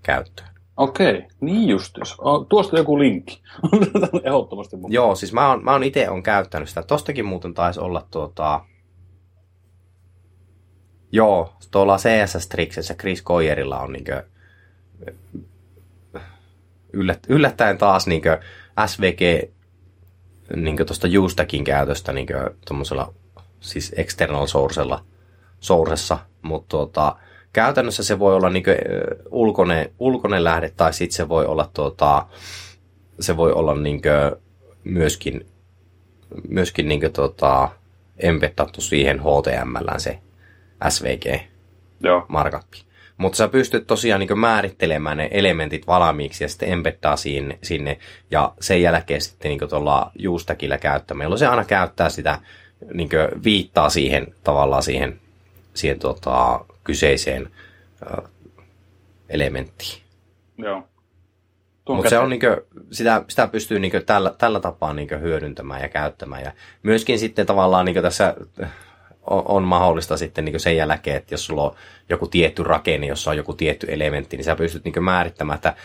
käyttöön. 0.03 0.50
Okei, 0.81 1.27
niin 1.41 1.69
justus. 1.69 2.17
Tuosta 2.49 2.77
joku 2.77 2.99
linkki. 2.99 3.41
Ehdottomasti 4.23 4.75
mukaan. 4.75 4.93
Joo, 4.93 5.15
siis 5.15 5.33
mä 5.33 5.49
oon, 5.49 5.63
mä 5.63 5.71
oon 5.71 5.83
itse 5.83 6.09
on 6.09 6.23
käyttänyt 6.23 6.69
sitä. 6.69 6.83
Tostakin 6.83 7.25
muuten 7.25 7.53
taisi 7.53 7.79
olla 7.79 8.07
tuota... 8.11 8.65
Joo, 11.11 11.53
tuolla 11.71 11.97
CSS 11.97 12.47
Trixissä 12.47 12.93
Chris 12.93 13.21
Koyerilla 13.21 13.79
on 13.79 13.93
niinkö 13.93 14.23
yllät, 16.93 17.19
yllättäen 17.29 17.77
taas 17.77 18.07
niinkö 18.07 18.39
SVG 18.85 19.51
niinkö 20.55 20.85
tuosta 20.85 21.07
Ustakin 21.19 21.63
käytöstä 21.63 22.13
niinkö 22.13 22.53
tuommoisella 22.67 23.13
siis 23.59 23.93
external 23.97 24.47
sourcella 24.47 25.05
sourcessa, 25.59 26.19
mutta 26.41 26.67
tuota, 26.69 27.15
käytännössä 27.53 28.03
se 28.03 28.19
voi 28.19 28.35
olla 28.35 28.49
niin 28.49 28.63
ulkoinen, 29.31 29.91
ulkoinen 29.99 30.43
lähde 30.43 30.71
tai 30.77 30.93
sitten 30.93 31.15
se 31.15 31.29
voi 31.29 31.45
olla, 31.45 31.69
tuota, 31.73 32.27
se 33.19 33.37
voi 33.37 33.51
olla 33.51 33.75
niin 33.75 34.01
myöskin, 34.83 35.45
myöskin 36.47 36.87
niin 36.87 37.13
tuota, 37.13 37.69
embeddattu 38.17 38.81
siihen 38.81 39.19
HTML 39.19 39.97
se 39.97 40.19
SVG 40.89 41.25
markup. 42.27 42.73
Mutta 43.17 43.37
sä 43.37 43.47
pystyt 43.47 43.87
tosiaan 43.87 44.19
niin 44.19 44.39
määrittelemään 44.39 45.17
ne 45.17 45.29
elementit 45.31 45.87
valmiiksi 45.87 46.43
ja 46.43 46.47
sitten 46.47 46.69
embeddaa 46.69 47.15
sinne, 47.15 47.59
sinne 47.63 47.97
ja 48.31 48.53
sen 48.59 48.81
jälkeen 48.81 49.21
sitten 49.21 49.49
niin 49.49 49.69
tuolla 49.69 50.11
juustakillä 50.15 50.77
käyttämällä, 50.77 51.25
jolloin 51.25 51.39
se 51.39 51.47
aina 51.47 51.65
käyttää 51.65 52.09
sitä, 52.09 52.39
niin 52.93 53.09
viittaa 53.43 53.89
siihen 53.89 54.35
tavallaan 54.43 54.83
siihen 54.83 55.19
siihen 55.73 55.99
tota, 55.99 56.65
kyseiseen 56.83 57.49
elementtiin. 59.29 60.01
Joo. 60.57 60.87
Mutta 61.89 62.09
se 62.09 62.19
on 62.19 62.29
niinkö, 62.29 62.65
sitä, 62.91 63.25
sitä 63.27 63.47
pystyy 63.47 63.79
niinkö 63.79 64.01
tällä, 64.01 64.35
tällä 64.37 64.59
tapaa 64.59 64.93
niinkö 64.93 65.17
hyödyntämään 65.17 65.81
ja 65.81 65.89
käyttämään. 65.89 66.43
Ja 66.43 66.51
myöskin 66.83 67.19
sitten 67.19 67.45
tavallaan 67.45 67.85
niinkö 67.85 68.01
tässä 68.01 68.35
on, 69.27 69.43
on 69.45 69.63
mahdollista 69.63 70.17
sitten 70.17 70.45
niinkö 70.45 70.59
sen 70.59 70.77
jälkeen, 70.77 71.17
että 71.17 71.33
jos 71.33 71.45
sulla 71.45 71.63
on 71.63 71.75
joku 72.09 72.27
tietty 72.27 72.63
rakenne, 72.63 73.07
jossa 73.07 73.31
on 73.31 73.37
joku 73.37 73.53
tietty 73.53 73.87
elementti, 73.89 74.37
niin 74.37 74.45
sä 74.45 74.55
pystyt 74.55 74.83
niinkö 74.83 75.01
määrittämään, 75.01 75.55
että 75.55 75.75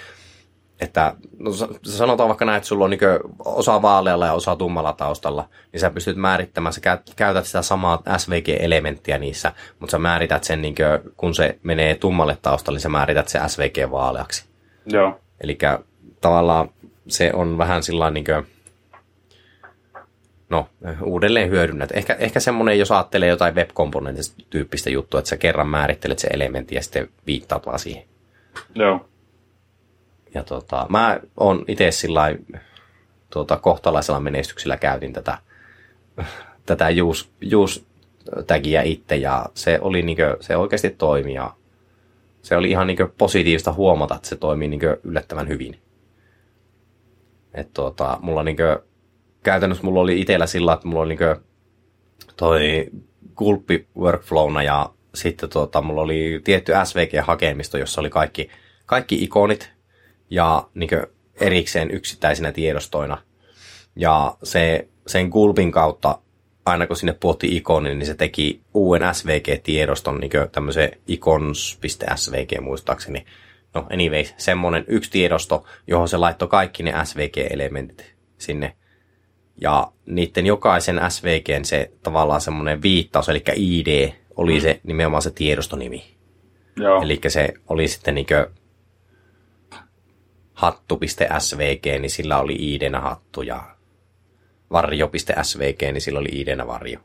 että 0.81 1.15
no, 1.39 1.51
sanotaan 1.83 2.29
vaikka 2.29 2.45
näin, 2.45 2.57
että 2.57 2.67
sulla 2.67 2.85
on 2.85 2.91
niin 2.91 3.01
osa 3.45 3.83
vaalealla 3.83 4.27
ja 4.27 4.33
osa 4.33 4.57
tummalla 4.57 4.93
taustalla, 4.93 5.49
niin 5.73 5.81
sä 5.81 5.91
pystyt 5.91 6.17
määrittämään, 6.17 6.73
sä 6.73 6.81
käytät 7.17 7.47
sitä 7.47 7.63
samaa 7.63 8.03
SVG-elementtiä 8.17 9.19
niissä, 9.19 9.53
mutta 9.81 9.91
sä 9.91 9.99
määrität 9.99 10.45
sen, 10.45 10.63
niin 10.63 10.75
kuin, 10.75 11.13
kun 11.17 11.35
se 11.35 11.59
menee 11.63 11.95
tummalle 11.95 12.39
taustalle, 12.43 12.77
niin 12.77 12.83
sä 12.83 12.89
määrität 12.89 13.29
se 13.29 13.41
SVG 13.47 13.91
vaaleaksi. 13.91 14.45
Joo. 14.87 15.21
Eli 15.41 15.59
tavallaan 16.21 16.69
se 17.09 17.31
on 17.35 17.59
vähän 17.59 17.83
sillä 17.83 18.11
niin 18.11 18.25
kuin, 18.25 18.47
no, 20.51 20.69
uudelleen 21.03 21.51
hyödynnät. 21.51 21.91
Ehkä, 21.95 22.17
ehkä 22.19 22.41
semmoinen, 22.41 22.79
jos 22.79 22.93
ajattelee 22.93 23.29
jotain 23.29 23.55
web 23.55 23.71
tyyppistä 24.51 24.91
juttua, 24.91 25.21
että 25.21 25.29
sä 25.29 25.37
kerran 25.37 25.69
määrittelet 25.69 26.19
se 26.19 26.29
elementti 26.29 26.75
ja 26.75 26.83
sitten 26.83 27.09
viittaat 27.27 27.67
vaan 27.67 27.79
siihen. 27.79 28.05
Joo. 28.75 29.09
Ja 30.37 30.45
tota, 30.45 30.87
mä 30.89 31.21
oon 31.37 31.65
itse 31.69 31.91
sillä 31.91 32.37
tuota, 33.31 33.57
kohtalaisella 33.57 34.21
menestyksellä 34.21 34.77
käytin 34.77 35.13
tätä, 35.13 35.39
tätä 36.67 36.91
juus, 36.91 37.31
juus 37.41 37.87
tagia 38.47 38.83
itse 38.83 39.17
ja 39.17 39.47
se, 39.55 39.79
oli 39.81 40.03
niinkö, 40.03 40.37
se 40.41 40.57
oikeasti 40.57 40.91
toimi 40.91 41.35
ja 41.35 41.55
se 42.43 42.57
oli 42.57 42.71
ihan 42.71 42.87
niinkö 42.87 43.09
positiivista 43.19 43.73
huomata, 43.73 44.15
että 44.15 44.29
se 44.29 44.37
toimii 44.37 44.69
niinkö 44.69 45.01
yllättävän 45.05 45.49
hyvin. 45.49 45.79
Et 47.55 47.73
tuota, 47.75 48.19
mulla 48.21 48.43
niinkö, 48.43 48.83
käytännössä 49.43 49.85
mulla 49.85 50.01
oli 50.01 50.21
itsellä 50.21 50.47
sillä, 50.47 50.73
että 50.73 50.89
mulla 50.89 51.01
oli 51.01 51.09
niinkö 51.09 51.37
toi 52.37 52.87
gulppi 53.37 53.87
workflowna 53.99 54.63
ja 54.63 54.91
sitten 55.15 55.51
tuota, 55.51 55.83
mulla 55.83 56.01
oli 56.01 56.41
tietty 56.45 56.73
SVG-hakemisto, 56.85 57.79
jossa 57.79 58.01
oli 58.01 58.11
kaikki, 58.11 58.51
kaikki 58.87 59.25
ikonit, 59.25 59.76
ja 60.31 60.69
niin 60.75 60.91
erikseen 61.41 61.91
yksittäisinä 61.91 62.53
tiedostoina. 62.53 63.19
Ja 63.97 64.37
se, 64.43 64.89
sen 65.07 65.29
gulpin 65.29 65.73
kautta, 65.73 66.19
aina 66.67 66.87
kun 66.87 66.97
sinne 66.97 67.13
puotti 67.13 67.57
ikoni, 67.57 67.95
niin 67.95 68.07
se 68.07 68.15
teki 68.15 68.61
uuden 68.75 69.03
SVG-tiedoston, 69.15 70.21
niin 70.21 70.31
tämmöisen 70.53 70.91
icons.svg 71.09 72.61
muistaakseni. 72.61 73.27
No 73.75 73.87
anyway, 73.93 74.25
semmoinen 74.37 74.85
yksi 74.87 75.11
tiedosto, 75.11 75.65
johon 75.87 76.09
se 76.09 76.17
laittoi 76.17 76.49
kaikki 76.49 76.83
ne 76.83 76.93
SVG-elementit 77.05 78.15
sinne. 78.39 78.77
Ja 79.61 79.93
niiden 80.07 80.47
jokaisen 80.47 81.01
SVGn 81.09 81.65
se 81.65 81.91
tavallaan 82.03 82.41
semmoinen 82.41 82.83
viittaus, 82.83 83.29
eli 83.29 83.43
ID, 83.57 84.13
oli 84.37 84.61
se 84.61 84.81
nimenomaan 84.83 85.23
se 85.23 85.31
tiedostonimi. 85.31 86.05
Joo. 86.77 87.03
Eli 87.03 87.21
se 87.29 87.55
oli 87.69 87.89
sitten 87.89 88.15
niin 88.15 88.27
hattu.svg, 90.57 91.87
niin 92.01 92.11
sillä 92.11 92.39
oli 92.39 92.55
iidenä 92.55 93.01
hattu 93.01 93.43
ja 93.43 93.63
varjo.svg, 94.73 95.83
niin 95.83 96.01
sillä 96.01 96.19
oli 96.19 96.29
id 96.33 96.67
varjo. 96.67 97.01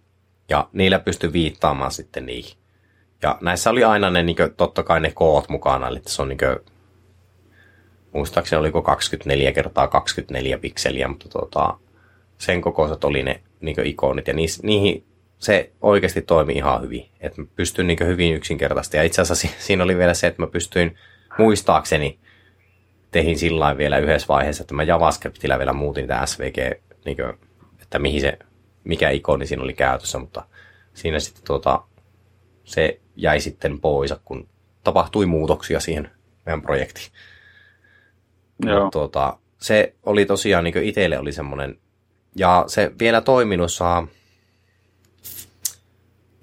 Ja 0.49 0.69
niillä 0.73 0.99
pystyi 0.99 1.33
viittaamaan 1.33 1.91
sitten 1.91 2.25
niihin. 2.25 2.57
Ja 3.21 3.37
näissä 3.41 3.69
oli 3.69 3.83
aina 3.83 4.09
ne, 4.09 4.23
niin 4.23 4.35
kuin, 4.35 4.55
totta 4.55 4.83
kai 4.83 4.99
ne 4.99 5.11
koot 5.11 5.49
mukana, 5.49 5.87
eli 5.87 6.01
se 6.07 6.21
on 6.21 6.29
niin 6.29 6.37
kuin, 6.37 6.73
muistaakseni 8.13 8.59
oliko 8.59 8.81
24 8.81 9.51
kertaa 9.51 9.87
24 9.87 10.57
pikseliä, 10.57 11.07
mutta 11.07 11.29
tota, 11.29 11.77
sen 12.37 12.61
kokoiset 12.61 13.03
oli 13.03 13.23
ne 13.23 13.41
niin 13.61 13.85
ikonit, 13.85 14.27
ja 14.27 14.33
niihin, 14.33 14.55
niihin 14.63 15.05
se 15.39 15.71
oikeasti 15.81 16.21
toimi 16.21 16.53
ihan 16.53 16.81
hyvin. 16.81 17.09
Että 17.19 17.41
mä 17.41 17.47
pystyin 17.55 17.87
niin 17.87 18.07
hyvin 18.07 18.35
yksinkertaisesti. 18.35 18.97
Ja 18.97 19.03
itse 19.03 19.21
asiassa 19.21 19.47
siinä 19.59 19.83
oli 19.83 19.97
vielä 19.97 20.13
se, 20.13 20.27
että 20.27 20.41
mä 20.41 20.47
pystyin 20.47 20.97
muistaakseni 21.37 22.19
tehin 23.11 23.39
sillä 23.39 23.77
vielä 23.77 23.97
yhdessä 23.97 24.27
vaiheessa, 24.27 24.63
että 24.63 24.73
mä 24.73 24.83
JavaScriptillä 24.83 25.57
vielä 25.57 25.73
muutin 25.73 26.07
tämä 26.07 26.25
SVG, 26.25 26.81
niin 27.05 27.17
kuin, 27.17 27.33
että 27.81 27.99
mihin 27.99 28.21
se, 28.21 28.39
mikä 28.83 29.09
ikoni 29.09 29.47
siinä 29.47 29.63
oli 29.63 29.73
käytössä, 29.73 30.19
mutta 30.19 30.45
siinä 30.93 31.19
sitten 31.19 31.43
tuota, 31.43 31.83
se 32.63 32.99
jäi 33.15 33.41
sitten 33.41 33.79
pois, 33.79 34.13
kun 34.25 34.47
tapahtui 34.83 35.25
muutoksia 35.25 35.79
siihen 35.79 36.11
meidän 36.45 36.61
projektiin. 36.61 37.11
Joo. 38.65 38.89
Tuota, 38.91 39.37
se 39.57 39.95
oli 40.03 40.25
tosiaan 40.25 40.63
niin 40.63 40.83
itselle 40.83 41.19
oli 41.19 41.31
semmoinen, 41.31 41.79
ja 42.35 42.63
se 42.67 42.91
vielä 42.99 43.21
toiminut 43.21 43.71
saa 43.71 44.07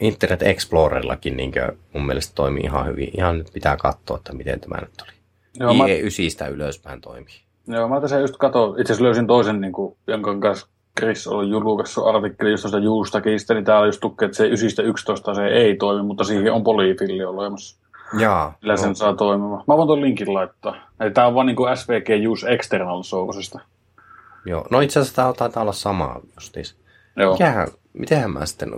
Internet 0.01 0.43
Explorerillakin 0.43 1.37
niin 1.37 1.53
mun 1.93 2.07
mielestä 2.07 2.35
toimii 2.35 2.65
ihan 2.65 2.87
hyvin. 2.87 3.11
Ihan 3.17 3.39
nyt 3.39 3.51
pitää 3.53 3.77
katsoa, 3.77 4.17
että 4.17 4.33
miten 4.33 4.61
tämä 4.61 4.81
nyt 4.81 5.01
oli. 5.03 5.18
Joo, 5.61 5.73
IE9 5.73 6.45
mä... 6.45 6.49
ylöspäin 6.49 7.01
toimii. 7.01 7.35
Joo, 7.67 7.89
mä 7.89 8.01
tässä 8.01 8.19
just 8.19 8.37
katsoin, 8.37 8.81
itse 8.81 8.93
asiassa 8.93 9.05
löysin 9.05 9.27
toisen, 9.27 9.61
niin 9.61 9.73
kuin, 9.73 9.97
jonka 10.07 10.39
kanssa 10.39 10.67
Chris 10.99 11.27
oli 11.27 11.51
julkaissut 11.51 12.07
artikkeli 12.07 12.51
just 12.51 12.63
tuosta 12.63 12.79
juustakista, 12.79 13.55
niin 13.55 13.65
täällä 13.65 13.87
just 13.87 14.01
tukki, 14.01 14.25
että 14.25 14.37
se 14.37 14.49
9.11 14.49 15.35
se 15.35 15.47
ei 15.47 15.77
toimi, 15.77 16.03
mutta 16.03 16.25
siihen 16.25 16.53
on 16.53 16.65
poliifilli 16.65 17.25
olemassa. 17.25 17.79
Jaa. 18.19 18.59
Millä 18.63 18.77
sen 18.77 18.97
saa 18.97 19.15
toimimaan. 19.15 19.65
Mä 19.67 19.77
voin 19.77 19.87
tuon 19.87 20.01
linkin 20.01 20.35
laittaa. 20.35 20.77
Eli 21.01 21.11
tää 21.11 21.27
on 21.27 21.35
vaan 21.35 21.47
niinku 21.47 21.67
SVG 21.75 22.09
Use 22.29 22.49
External 22.51 23.03
sourcesta. 23.03 23.61
Joo, 24.47 24.67
no 24.71 24.81
itse 24.81 25.01
asiassa 25.01 25.23
tää 25.23 25.33
taitaa 25.33 25.61
olla 25.61 25.73
sama 25.73 26.21
justiis. 26.35 26.77
Joo. 27.17 27.33
Mikähän, 27.33 27.69
mitenhän 27.93 28.31
mä 28.31 28.47
sitten, 28.47 28.71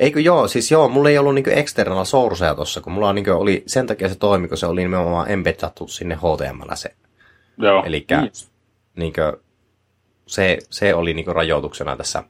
Eikö 0.00 0.20
joo, 0.20 0.48
siis 0.48 0.70
joo, 0.70 0.88
mulla 0.88 1.08
ei 1.10 1.18
ollut 1.18 1.34
niinku 1.34 1.50
external 1.50 2.04
sourcea 2.04 2.54
tossa, 2.54 2.80
kun 2.80 2.92
mulla 2.92 3.12
niinku 3.12 3.30
oli, 3.30 3.62
sen 3.66 3.86
takia 3.86 4.08
se 4.08 4.14
toimi, 4.14 4.48
kun 4.48 4.56
se 4.56 4.66
oli 4.66 4.82
nimenomaan 4.82 5.30
embeddattu 5.30 5.88
sinne 5.88 6.14
HTML 6.14 6.74
se. 6.74 6.94
Joo. 7.58 7.84
Eli 7.84 8.06
niinku, 8.96 9.20
se, 10.26 10.58
se 10.70 10.94
oli 10.94 11.14
niinku 11.14 11.32
rajoituksena 11.32 11.96
tässä, 11.96 12.22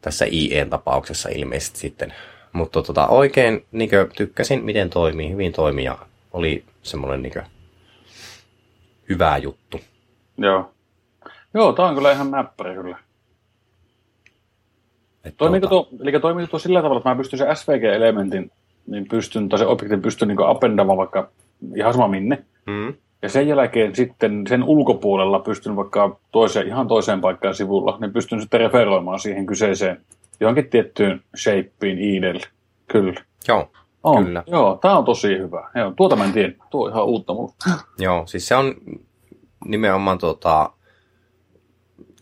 tässä 0.00 0.24
IE-tapauksessa 0.24 1.28
ilmeisesti 1.28 1.78
sitten. 1.78 2.14
Mutta 2.52 2.82
tota, 2.82 3.06
oikein 3.06 3.66
niinku, 3.72 3.96
tykkäsin, 4.16 4.64
miten 4.64 4.90
toimii, 4.90 5.30
hyvin 5.30 5.52
toimii 5.52 5.84
ja 5.84 5.98
oli 6.32 6.64
semmoinen 6.82 7.22
niinku, 7.22 7.40
hyvä 9.08 9.36
juttu. 9.36 9.80
Joo. 10.38 10.72
Joo, 11.54 11.72
tää 11.72 11.84
on 11.84 11.94
kyllä 11.94 12.12
ihan 12.12 12.30
näppäri 12.30 12.74
kyllä. 12.74 12.98
Toimiiko 15.36 15.68
tuota... 15.68 15.90
tuo, 15.90 15.98
eli 16.02 16.20
toimiiko 16.20 16.50
tuo 16.50 16.58
sillä 16.58 16.82
tavalla, 16.82 16.98
että 16.98 17.08
mä 17.08 17.16
pystyn 17.16 17.38
se 17.38 17.54
SVG-elementin, 17.54 18.50
niin 18.86 19.08
pystyn, 19.08 19.48
tai 19.48 19.58
se 19.58 19.66
objektin 19.66 20.02
pystyn 20.02 20.28
niin 20.28 20.46
appendamaan 20.46 20.98
vaikka 20.98 21.28
ihan 21.76 21.92
sama 21.92 22.08
minne. 22.08 22.44
Mm. 22.66 22.94
Ja 23.22 23.28
sen 23.28 23.48
jälkeen 23.48 23.96
sitten 23.96 24.46
sen 24.48 24.64
ulkopuolella 24.64 25.38
pystyn 25.38 25.76
vaikka 25.76 26.16
toiseen, 26.32 26.66
ihan 26.66 26.88
toiseen 26.88 27.20
paikkaan 27.20 27.54
sivulla, 27.54 27.98
niin 28.00 28.12
pystyn 28.12 28.40
sitten 28.40 28.60
referoimaan 28.60 29.20
siihen 29.20 29.46
kyseiseen 29.46 30.00
johonkin 30.40 30.70
tiettyyn 30.70 31.20
shapeen 31.36 31.98
IDelle. 31.98 32.46
Kyllä. 32.86 33.20
Joo, 33.48 33.70
on. 34.02 34.24
kyllä. 34.24 34.42
Joo, 34.46 34.78
tämä 34.82 34.98
on 34.98 35.04
tosi 35.04 35.38
hyvä. 35.38 35.70
Joo, 35.74 35.92
tuota 35.96 36.16
mä 36.16 36.24
en 36.24 36.32
tiedä. 36.32 36.52
Tuo 36.70 36.84
on 36.84 36.92
ihan 36.92 37.04
uutta 37.04 37.34
mulle. 37.34 37.52
Joo, 37.98 38.26
siis 38.26 38.48
se 38.48 38.54
on 38.54 38.74
nimenomaan 39.64 40.18
tuota, 40.18 40.70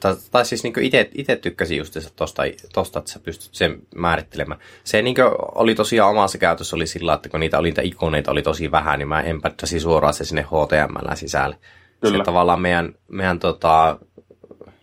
tai, 0.03 0.17
tai 0.31 0.45
siis 0.45 0.62
niin 0.62 0.75
itse 1.15 1.37
tykkäsin 1.37 1.79
just 1.79 1.97
tosta, 2.17 2.43
tosta, 2.73 2.99
että 2.99 3.11
sä 3.11 3.19
pystyt 3.19 3.55
sen 3.55 3.83
määrittelemään. 3.95 4.61
Se 4.85 5.03
niin 5.03 5.17
oli 5.55 5.75
tosiaan 5.75 6.11
omassa 6.11 6.38
käytössä 6.38 6.77
oli 6.77 6.87
sillä, 6.87 7.15
että 7.15 7.29
kun 7.29 7.41
niitä 7.41 7.59
oli 7.59 7.69
niitä 7.69 7.83
ikoneita 7.83 8.31
oli 8.31 8.43
tosi 8.43 8.71
vähän, 8.71 8.99
niin 8.99 9.09
mä 9.09 9.21
empättäisin 9.21 9.81
suoraan 9.81 10.15
se 10.15 10.25
sinne 10.25 10.43
HTML 10.43 11.15
sisälle. 11.15 11.57
Kyllä. 12.01 12.19
Se 12.19 12.25
tavallaan 12.25 12.61
meidän, 12.61 12.95
meidän 13.09 13.38
tota, 13.38 13.99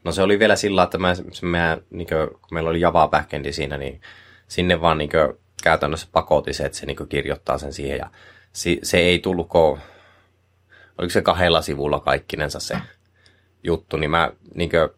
no 0.04 0.12
se 0.12 0.22
oli 0.22 0.40
vielä 0.40 0.56
sillä, 0.56 0.84
että 0.84 0.98
mä, 0.98 1.16
se 1.16 1.46
meidän, 1.46 1.82
niin 1.90 2.08
kuin, 2.08 2.28
kun 2.28 2.50
meillä 2.52 2.70
oli 2.70 2.82
Java 2.82 3.08
backendi 3.08 3.54
siinä, 3.54 3.78
niin 3.78 4.02
sinne 4.48 4.82
vaan 4.82 4.98
niin 4.98 5.10
kuin, 5.10 5.34
käytännössä 5.64 6.08
pakotti 6.12 6.54
se, 6.54 6.66
että 6.66 6.78
se 6.78 6.86
niin 6.86 6.98
kuin, 6.98 7.10
kirjoittaa 7.10 7.58
sen 7.58 7.74
siihen. 7.74 7.98
Ja 7.98 8.10
se, 8.54 8.78
se 8.84 8.98
ei 8.98 9.20
tullut, 9.20 9.50
kun, 9.50 9.80
oliko 10.98 11.12
se 11.12 11.22
kahdella 11.22 11.62
sivulla 11.62 12.00
kaikkinensa 12.00 12.60
se 12.60 12.78
juttu, 13.64 13.98
niin 13.98 14.12
mä 14.12 14.32
niin 14.56 14.70
kuin, 14.70 14.90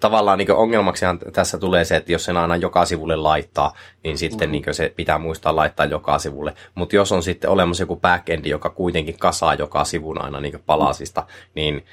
tavallaan 0.00 0.38
niin 0.38 0.52
ongelmaksihan 0.52 1.18
tässä 1.18 1.58
tulee 1.58 1.84
se, 1.84 1.96
että 1.96 2.12
jos 2.12 2.24
sen 2.24 2.36
aina 2.36 2.56
joka 2.56 2.84
sivulle 2.84 3.16
laittaa, 3.16 3.74
niin 4.04 4.18
sitten 4.18 4.48
mm. 4.48 4.52
niin 4.52 4.64
se 4.72 4.92
pitää 4.96 5.18
muistaa 5.18 5.56
laittaa 5.56 5.86
joka 5.86 6.18
sivulle. 6.18 6.54
Mutta 6.74 6.96
jos 6.96 7.12
on 7.12 7.22
sitten 7.22 7.50
olemassa 7.50 7.82
joku 7.82 7.96
backendi, 7.96 8.48
joka 8.48 8.70
kuitenkin 8.70 9.18
kasaa 9.18 9.54
joka 9.54 9.84
sivun 9.84 10.24
aina 10.24 10.40
niin 10.40 10.62
palasista, 10.66 11.26
niin 11.54 11.84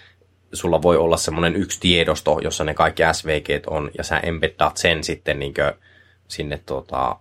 sulla 0.53 0.81
voi 0.81 0.97
olla 0.97 1.17
semmoinen 1.17 1.55
yksi 1.55 1.79
tiedosto, 1.79 2.39
jossa 2.43 2.63
ne 2.63 2.73
kaikki 2.73 3.03
SVG 3.13 3.47
on, 3.67 3.91
ja 3.97 4.03
sä 4.03 4.19
embeddaat 4.19 4.77
sen 4.77 5.03
sitten 5.03 5.39
niin 5.39 5.53
sinne 6.27 6.61
tuota, 6.65 7.15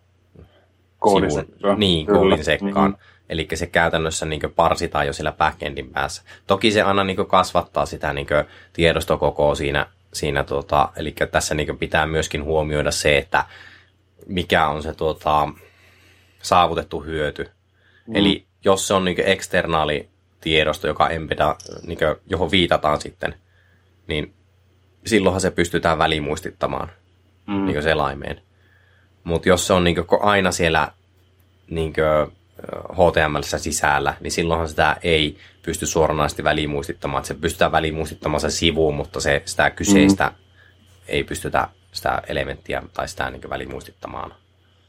koodin 0.99 1.31
sivun, 1.31 1.45
sekkaan. 1.47 1.81
Niin, 1.81 2.07
koodin 2.07 2.45
sekkaan. 2.45 2.91
Mm-hmm. 2.91 3.05
Eli 3.29 3.49
se 3.55 3.67
käytännössä 3.67 4.27
niin 4.27 4.41
parsitaan 4.57 5.07
jo 5.07 5.13
sillä 5.13 5.33
backendin 5.33 5.91
päässä. 5.91 6.23
Toki 6.47 6.71
se 6.71 6.83
aina 6.83 7.05
niin 7.05 7.27
kasvattaa 7.27 7.87
sitä 7.87 8.13
niin 8.13 8.27
tiedostokokoa 8.73 9.55
siinä 9.55 9.87
siinä 10.19 10.45
tota, 10.45 10.89
eli 10.97 11.15
tässä 11.31 11.55
niin 11.55 11.79
pitää 11.79 12.07
myöskin 12.07 12.45
huomioida 12.45 12.91
se, 12.91 13.19
että 13.19 13.45
mikä 14.27 14.69
on 14.69 14.83
se 14.83 14.95
tota, 14.95 15.49
saavutettu 16.43 17.01
hyöty. 17.01 17.51
Mm. 18.07 18.17
Eli 18.17 18.47
jos 18.65 18.89
se 18.89 18.95
on 18.95 19.05
niin 19.05 19.17
eksternaali 19.25 20.09
tiedosto, 20.41 20.87
joka 20.87 21.09
embeda, 21.09 21.57
niin 21.87 21.99
kuin, 21.99 22.17
johon 22.27 22.51
viitataan 22.51 23.01
sitten, 23.01 23.35
niin 24.07 24.35
silloinhan 25.07 25.41
se 25.41 25.51
pystytään 25.51 25.99
välimuistittamaan 25.99 26.91
mm. 27.47 27.67
niin 27.67 27.83
selaimeen. 27.83 28.43
Mutta 29.25 29.49
jos 29.49 29.67
se 29.67 29.73
on 29.73 29.85
niin 29.85 29.97
aina 30.21 30.53
siellä 30.53 30.93
niin 31.71 31.93
kuin, 31.93 32.37
HTML 32.93 33.43
sisällä, 33.43 34.15
niin 34.21 34.33
silloinhan 34.33 34.69
sitä 34.69 34.97
ei 35.03 35.39
pysty 35.63 35.87
suoranaisesti 35.87 36.45
välimuistittamaan. 36.45 37.21
Että 37.21 37.29
se 37.29 37.35
pystytään 37.35 37.73
välimuistittamaan 37.73 38.41
se 38.41 38.51
sivu, 38.51 38.93
mutta 38.93 39.21
se, 39.21 39.43
sitä 39.45 39.71
kyseistä 39.71 40.27
mm. 40.27 40.35
ei 41.09 41.25
pystytä 41.25 41.69
sitä 41.93 42.23
elementtiä 42.27 42.83
tai 42.93 43.09
sitä 43.09 43.31
niin 43.31 43.51
välimuistittamaan. 43.51 44.35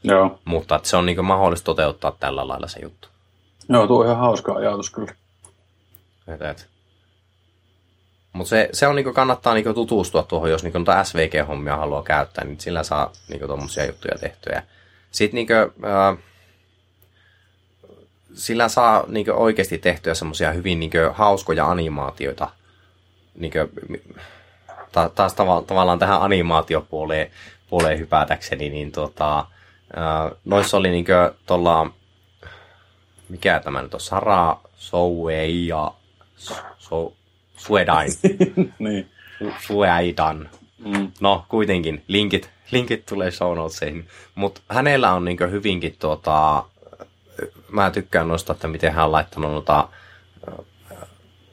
Joo. 0.02 0.38
Mutta 0.44 0.76
että 0.76 0.88
se 0.88 0.96
on 0.96 1.06
niin 1.06 1.24
mahdollista 1.24 1.64
toteuttaa 1.64 2.16
tällä 2.20 2.48
lailla 2.48 2.68
se 2.68 2.80
juttu. 2.82 3.08
Joo, 3.68 3.86
tuo 3.86 4.00
on 4.00 4.06
ihan 4.06 4.18
hauska 4.18 4.52
ajatus 4.52 4.90
kyllä. 4.90 5.14
Mutta 8.32 8.48
se, 8.48 8.68
se 8.72 8.86
on 8.86 8.96
niinku, 8.96 9.12
kannattaa 9.12 9.54
niinku 9.54 9.74
tutustua 9.74 10.22
tuohon, 10.22 10.50
jos 10.50 10.62
niinku 10.62 10.78
noita 10.78 11.04
SVG-hommia 11.04 11.76
haluaa 11.76 12.02
käyttää, 12.02 12.44
niin 12.44 12.60
sillä 12.60 12.82
saa 12.82 13.12
niinku 13.28 13.46
tuommoisia 13.46 13.86
juttuja 13.86 14.18
tehtyä. 14.18 14.62
Sitten 15.10 15.34
niinku, 15.34 15.52
äh, 15.52 16.18
sillä 18.34 18.68
saa 18.68 19.04
niin 19.08 19.32
oikeasti 19.32 19.78
tehtyä 19.78 20.14
semmoisia 20.14 20.52
hyvin 20.52 20.80
niin 20.80 20.92
hauskoja 21.12 21.70
animaatioita. 21.70 22.50
Niin 23.34 23.52
kuin, 23.52 24.02
ta, 24.92 25.08
taas 25.14 25.34
tava, 25.34 25.62
tavallaan 25.66 25.98
tähän 25.98 26.22
animaatiopuoleen 26.22 27.30
puoleen 27.70 27.98
hypätäkseni, 27.98 28.70
niin 28.70 28.92
tota, 28.92 29.46
noissa 30.44 30.76
oli 30.76 30.90
niin 30.90 31.06
tuolla, 31.46 31.90
mikä 33.28 33.60
tämä 33.64 33.82
nyt 33.82 33.94
on, 33.94 34.00
Sara 34.00 34.56
Soue 34.76 35.46
ja 35.46 35.92
so, 36.78 37.12
Suedain. 37.56 38.12
niin. 38.78 39.10
Sueidan. 39.66 40.48
Mm. 40.84 41.12
No, 41.20 41.44
kuitenkin, 41.48 42.04
linkit, 42.08 42.50
linkit 42.70 43.06
tulee 43.06 43.30
show 43.30 43.56
notesiin. 43.56 44.08
Mutta 44.34 44.60
hänellä 44.68 45.12
on 45.12 45.24
niin 45.24 45.38
hyvinkin 45.50 45.96
tuota, 45.98 46.64
mä 47.70 47.90
tykkään 47.90 48.28
noista, 48.28 48.52
että 48.52 48.68
miten 48.68 48.92
hän 48.92 49.04
on 49.04 49.12
laittanut 49.12 49.50
noita 49.50 49.88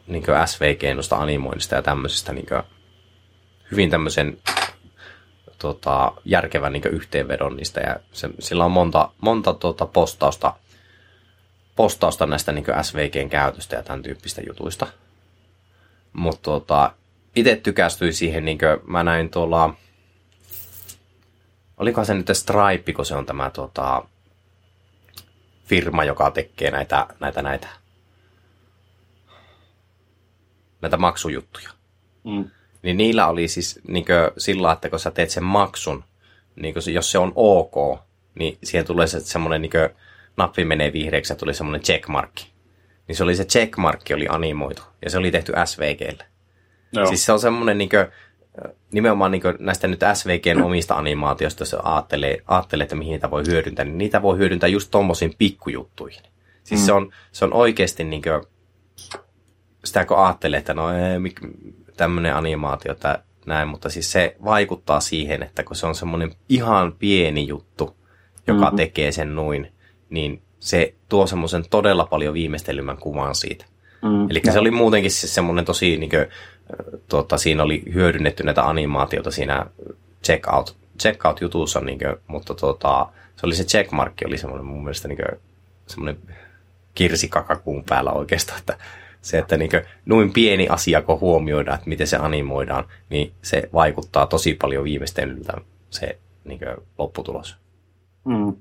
niin 0.07 0.23
SVG 0.45 0.95
noista 0.95 1.15
animoinnista 1.15 1.75
ja 1.75 1.81
tämmöisistä 1.81 2.33
niin 2.33 2.47
hyvin 3.71 3.89
tämmöisen 3.89 4.37
tota, 5.57 6.13
järkevän 6.25 6.73
niin 6.73 6.87
yhteenvedon 6.91 7.57
niistä 7.57 7.79
ja 7.79 7.95
se, 8.11 8.29
sillä 8.39 8.65
on 8.65 8.71
monta, 8.71 9.11
monta 9.21 9.53
tota, 9.53 9.85
postausta, 9.85 10.53
postausta 11.75 12.25
näistä 12.25 12.51
niin 12.51 12.65
SVGn 12.81 13.29
käytöstä 13.29 13.75
ja 13.75 13.83
tämän 13.83 14.03
tyyppistä 14.03 14.41
jutuista. 14.47 14.87
Mutta 16.13 16.41
tota, 16.41 16.91
itse 17.35 17.55
tykästyin 17.55 18.13
siihen, 18.13 18.45
niin 18.45 18.57
kuin 18.57 18.79
mä 18.91 19.03
näin 19.03 19.29
tuolla, 19.29 19.73
olikohan 21.77 22.05
se 22.05 22.13
nyt 22.13 22.29
Stripe, 22.33 22.93
kun 22.93 23.05
se 23.05 23.15
on 23.15 23.25
tämä 23.25 23.49
tota, 23.49 24.03
firma, 25.67 26.03
joka 26.03 26.31
tekee 26.31 26.71
näitä, 26.71 27.07
näitä, 27.19 27.41
näitä, 27.41 27.67
näitä 30.81 30.97
maksujuttuja. 30.97 31.69
Mm. 32.23 32.49
Niin 32.81 32.97
niillä 32.97 33.27
oli 33.27 33.47
siis 33.47 33.79
niin 33.87 34.05
sillä, 34.37 34.71
että 34.71 34.89
kun 34.89 34.99
sä 34.99 35.11
teet 35.11 35.29
sen 35.29 35.43
maksun, 35.43 36.03
niin 36.55 36.81
se, 36.81 36.91
jos 36.91 37.11
se 37.11 37.17
on 37.17 37.31
ok, 37.35 37.99
niin 38.35 38.57
siihen 38.63 38.85
tulee 38.85 39.07
se 39.07 39.19
semmoinen, 39.19 39.61
niin 39.61 39.71
nappi 40.37 40.65
menee 40.65 40.93
vihreäksi 40.93 41.33
ja 41.33 41.37
tuli 41.37 41.53
semmoinen 41.53 41.81
checkmarkki. 41.81 42.51
Niin 43.07 43.15
se 43.15 43.23
oli 43.23 43.35
se 43.35 43.45
checkmarkki 43.45 44.13
oli 44.13 44.27
animoitu 44.29 44.81
ja 45.05 45.09
se 45.09 45.17
oli 45.17 45.31
tehty 45.31 45.53
SVGlle. 45.65 46.25
Joo. 46.91 47.05
Siis 47.05 47.25
se 47.25 47.31
on 47.31 47.39
semmoinen 47.39 47.77
niin 47.77 47.89
kuin, 47.89 48.07
nimenomaan 48.91 49.31
niin 49.31 49.41
näistä 49.59 49.87
nyt 49.87 49.99
SVGn 50.13 50.63
omista 50.63 50.95
animaatioista, 50.95 51.61
jos 51.61 51.75
ajattelee, 51.83 52.37
ajattelee, 52.47 52.83
että 52.83 52.95
mihin 52.95 53.11
niitä 53.11 53.31
voi 53.31 53.43
hyödyntää, 53.47 53.85
niin 53.85 53.97
niitä 53.97 54.21
voi 54.21 54.37
hyödyntää 54.37 54.69
just 54.69 54.91
tommosiin 54.91 55.35
pikkujuttuihin. 55.37 56.23
Siis 56.63 56.81
mm. 56.81 56.85
se, 56.85 56.93
on, 56.93 57.11
se 57.31 57.45
on 57.45 57.53
oikeasti 57.53 58.03
niin 58.03 58.21
kuin, 58.21 58.41
sitä 59.85 60.05
kun 60.05 60.17
ajattelee, 60.17 60.59
että 60.59 60.73
no 60.73 60.83
tämmöinen 61.97 62.35
animaatio 62.35 62.95
tai 62.95 63.17
näin, 63.45 63.67
mutta 63.67 63.89
siis 63.89 64.11
se 64.11 64.35
vaikuttaa 64.45 64.99
siihen, 64.99 65.43
että 65.43 65.63
kun 65.63 65.75
se 65.75 65.87
on 65.87 65.95
semmoinen 65.95 66.31
ihan 66.49 66.93
pieni 66.93 67.47
juttu, 67.47 67.97
joka 68.47 68.61
mm-hmm. 68.61 68.77
tekee 68.77 69.11
sen 69.11 69.35
noin, 69.35 69.71
niin 70.09 70.41
se 70.59 70.93
tuo 71.09 71.27
semmoisen 71.27 71.63
todella 71.69 72.05
paljon 72.05 72.33
viimeistelymän 72.33 72.97
kuvan 72.97 73.35
siitä. 73.35 73.65
Mm, 74.01 74.31
Eli 74.31 74.41
se 74.51 74.59
oli 74.59 74.71
muutenkin 74.71 75.11
siis 75.11 75.35
semmoinen 75.35 75.65
tosi, 75.65 75.97
niin 75.97 76.09
kuin, 76.09 76.25
tuota, 77.09 77.37
siinä 77.37 77.63
oli 77.63 77.83
hyödynnetty 77.93 78.43
näitä 78.43 78.67
animaatiota 78.67 79.31
siinä 79.31 79.65
checkout, 80.23 80.77
checkout-jutussa, 80.99 81.81
niin 81.81 81.99
kuin, 81.99 82.15
mutta 82.27 82.55
tuota, 82.55 83.09
se 83.35 83.45
oli 83.45 83.55
se 83.55 83.63
checkmarkki, 83.63 84.25
oli 84.25 84.37
semmoinen 84.37 84.65
mun 84.65 84.83
mielestä 84.83 85.07
niin 85.07 85.17
kuin, 85.17 85.41
semmoinen 85.87 86.21
kirsikakakuun 86.95 87.83
päällä 87.83 88.11
oikeastaan, 88.11 88.59
että 88.59 88.77
se, 89.21 89.37
että 89.37 89.57
niin 89.57 89.71
kuin, 89.71 89.81
noin 90.05 90.33
pieni 90.33 90.67
asia, 90.67 91.01
kun 91.01 91.19
huomioidaan, 91.19 91.75
että 91.75 91.89
miten 91.89 92.07
se 92.07 92.17
animoidaan, 92.17 92.85
niin 93.09 93.33
se 93.41 93.69
vaikuttaa 93.73 94.25
tosi 94.25 94.53
paljon 94.53 94.83
viimeistelyltä 94.83 95.53
se 95.89 96.17
niin 96.45 96.59
kuin, 96.59 96.87
lopputulos. 96.97 97.57
Mm. 98.25 98.55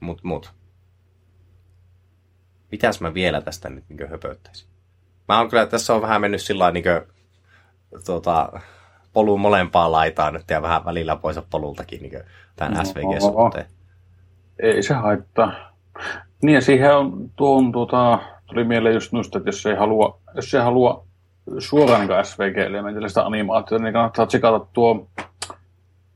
Mut, 0.00 0.24
mut. 0.24 0.61
Mitäs 2.72 3.00
mä 3.00 3.14
vielä 3.14 3.40
tästä 3.40 3.70
nyt 3.70 3.84
niin 3.88 4.10
höpöttäisin? 4.10 4.68
Mä 5.28 5.38
oon 5.38 5.48
kyllä, 5.48 5.66
tässä 5.66 5.94
on 5.94 6.02
vähän 6.02 6.20
mennyt 6.20 6.42
sillä 6.42 6.70
niin 6.70 6.84
tuota, 8.06 8.60
polun 9.12 9.40
molempaa 9.40 9.92
laitaan 9.92 10.34
nyt 10.34 10.50
ja 10.50 10.62
vähän 10.62 10.84
välillä 10.84 11.16
pois 11.16 11.40
polultakin 11.50 12.02
niin 12.02 12.12
tämän 12.56 12.72
no, 12.72 12.84
SVG-suhteen. 12.84 13.66
Ei 14.58 14.82
se 14.82 14.94
haittaa. 14.94 15.52
Niin 16.42 16.54
ja 16.54 16.60
siihen 16.60 16.96
on 16.96 17.30
tuon, 17.36 17.72
tuota, 17.72 18.18
tuli 18.46 18.64
mieleen 18.64 18.94
just 18.94 19.12
noista, 19.12 19.38
että 19.38 19.48
jos 19.48 19.66
ei 19.66 19.74
halua, 19.74 20.20
jos 20.34 20.54
ei 20.54 20.60
halua 20.60 21.06
suoraan 21.58 22.06
niin 22.06 22.24
SVG-elementillä 22.24 23.08
sitä 23.08 23.26
animaatiota, 23.26 23.84
niin 23.84 23.92
kannattaa 23.92 24.26
tsekata 24.26 24.66
tuo, 24.72 25.08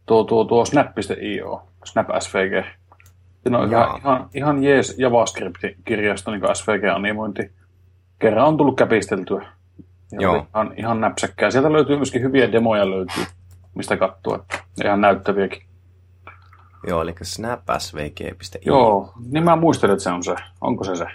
tuo, 0.07 0.25
tuo, 0.25 0.45
tuo 0.45 0.65
snap.io, 0.65 1.63
Snap 1.85 2.09
SVG. 2.21 2.67
Siinä 3.47 3.59
on 3.59 3.71
ihan, 3.71 3.99
ihan, 3.99 4.29
ihan 4.35 4.65
jees 4.65 4.99
JavaScript-kirjasto 4.99 6.31
niin 6.31 6.43
SVG-animointi. 6.55 7.53
Kerran 8.19 8.47
on 8.47 8.57
tullut 8.57 8.77
käpisteltyä. 8.77 9.53
Ja 10.13 10.19
Joo. 10.21 10.47
Ihan, 10.55 10.75
ihan 10.77 11.01
näpsäkkää. 11.01 11.51
Sieltä 11.51 11.73
löytyy 11.73 11.97
myöskin 11.97 12.23
hyviä 12.23 12.53
demoja 12.53 12.91
löytyy, 12.91 13.25
mistä 13.75 13.97
katsoa. 13.97 14.45
Ihan 14.85 15.01
näyttäviäkin. 15.01 15.63
Joo, 16.87 17.03
eli 17.03 17.15
snapsvg.io. 17.23 18.61
Joo, 18.65 19.13
niin 19.31 19.45
mä 19.45 19.57
muistelin, 19.57 19.93
että 19.93 20.05
se 20.05 20.11
on 20.11 20.25
se. 20.25 20.35
Onko 20.61 20.85
se 20.85 20.97
se? 20.97 21.07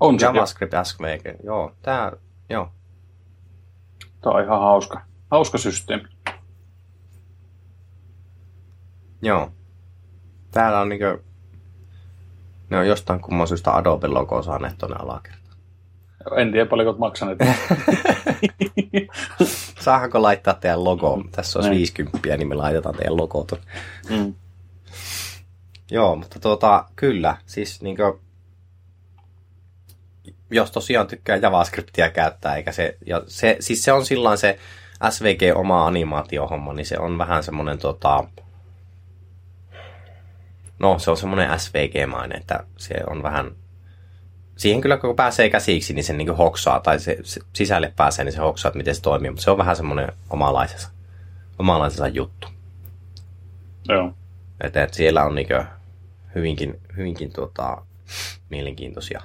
On 0.00 0.20
se. 0.20 0.26
JavaScript 0.26 0.74
SVG, 0.82 1.44
joo. 1.44 1.72
Tää, 1.82 2.12
joo. 2.50 2.68
Tämä 4.20 4.36
on 4.36 4.44
ihan 4.44 4.60
hauska. 4.60 5.00
Hauska 5.30 5.58
systeemi. 5.58 6.08
Joo. 9.22 9.52
Täällä 10.50 10.80
on 10.80 10.88
niinkö... 10.88 11.27
Ne 12.70 12.78
on 12.78 12.86
jostain 12.86 13.20
kumman 13.20 13.48
syystä 13.48 13.76
Adobe 13.76 14.08
logo 14.08 14.42
saaneet 14.42 14.78
tuonne 14.78 14.96
alakertaan. 15.00 15.48
En 16.36 16.52
tiedä 16.52 16.66
paljonko 16.66 16.90
olet 16.90 16.98
maksaneet. 16.98 17.38
Saahanko 19.80 20.22
laittaa 20.22 20.54
teidän 20.54 20.84
logo? 20.84 21.24
Tässä 21.30 21.58
olisi 21.58 21.70
50, 21.70 22.36
niin 22.36 22.48
me 22.48 22.54
laitetaan 22.54 22.94
teidän 22.94 23.16
logo 23.16 23.44
tuonne. 23.44 23.66
Mm. 24.10 24.34
Joo, 25.90 26.16
mutta 26.16 26.40
tuota, 26.40 26.84
kyllä, 26.96 27.36
siis 27.46 27.82
niinkö, 27.82 28.14
jos 30.50 30.70
tosiaan 30.70 31.06
tykkää 31.06 31.36
JavaScriptia 31.36 32.10
käyttää, 32.10 32.56
eikä 32.56 32.72
se, 32.72 32.96
ja 33.06 33.22
se, 33.26 33.56
siis 33.60 33.84
se 33.84 33.92
on 33.92 34.06
sillä 34.06 34.36
se 34.36 34.58
SVG 35.10 35.56
oma 35.56 35.86
animaatiohomma, 35.86 36.72
niin 36.72 36.86
se 36.86 36.98
on 36.98 37.18
vähän 37.18 37.42
semmoinen 37.42 37.78
tota, 37.78 38.24
no 40.78 40.98
se 40.98 41.10
on 41.10 41.16
semmoinen 41.16 41.60
SVG-mainen, 41.60 42.38
että 42.38 42.64
se 42.76 42.94
on 43.06 43.22
vähän, 43.22 43.50
siihen 44.56 44.80
kyllä 44.80 44.96
kun 44.96 45.16
pääsee 45.16 45.50
käsiksi, 45.50 45.94
niin 45.94 46.04
se 46.04 46.12
niin 46.12 46.36
hoksaa, 46.36 46.80
tai 46.80 47.00
se, 47.00 47.18
se, 47.22 47.40
sisälle 47.52 47.92
pääsee, 47.96 48.24
niin 48.24 48.32
se 48.32 48.38
hoksaa, 48.38 48.68
että 48.68 48.78
miten 48.78 48.94
se 48.94 49.02
toimii, 49.02 49.30
mutta 49.30 49.44
se 49.44 49.50
on 49.50 49.58
vähän 49.58 49.76
semmoinen 49.76 50.12
omalaisensa, 50.30 50.90
omalaisensa 51.58 52.08
juttu. 52.08 52.48
Joo. 53.88 54.14
Että, 54.60 54.82
että 54.82 54.96
siellä 54.96 55.24
on 55.24 55.34
niin 55.34 55.48
hyvinkin, 56.34 56.80
hyvinkin 56.96 57.32
tuota, 57.32 57.82
mielenkiintoisia, 58.50 59.22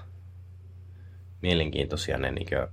mielenkiintoisia 1.42 2.18
ne, 2.18 2.32
niin 2.32 2.48
kuin, 2.50 2.68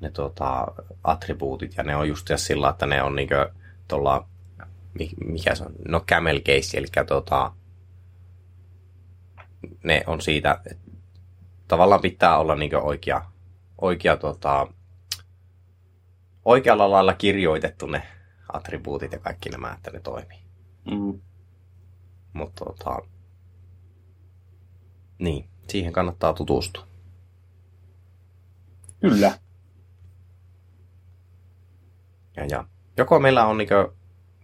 ne 0.00 0.10
tuota, 0.10 0.66
attribuutit, 1.04 1.76
ja 1.76 1.82
ne 1.82 1.96
on 1.96 2.08
just 2.08 2.30
sillä, 2.36 2.68
että 2.68 2.86
ne 2.86 3.02
on 3.02 3.16
niin 3.16 3.28
tuolla 3.88 4.28
mikä 5.24 5.54
se 5.54 5.64
on, 5.64 5.74
no 5.88 6.00
camel 6.00 6.40
case, 6.40 6.78
eli 6.78 6.86
tuota, 7.08 7.52
ne 9.84 10.04
on 10.06 10.20
siitä, 10.20 10.60
että 10.70 10.90
tavallaan 11.68 12.00
pitää 12.00 12.38
olla 12.38 12.54
niin 12.54 12.76
oikea, 12.76 13.30
oikea 13.80 14.16
tota, 14.16 14.66
oikealla 16.44 16.90
lailla 16.90 17.14
kirjoitettu 17.14 17.86
ne 17.86 18.02
attribuutit 18.52 19.12
ja 19.12 19.18
kaikki 19.18 19.48
nämä, 19.48 19.72
että 19.72 19.90
ne 19.90 20.00
toimii. 20.00 20.38
Mm. 20.90 21.20
Mutta 22.32 22.64
tota, 22.64 22.98
niin, 25.18 25.48
siihen 25.68 25.92
kannattaa 25.92 26.32
tutustua. 26.32 26.86
Kyllä. 29.00 29.38
Ja, 32.36 32.46
ja. 32.50 32.64
Joko 32.96 33.18
meillä 33.18 33.46
on 33.46 33.58
niin 33.58 33.68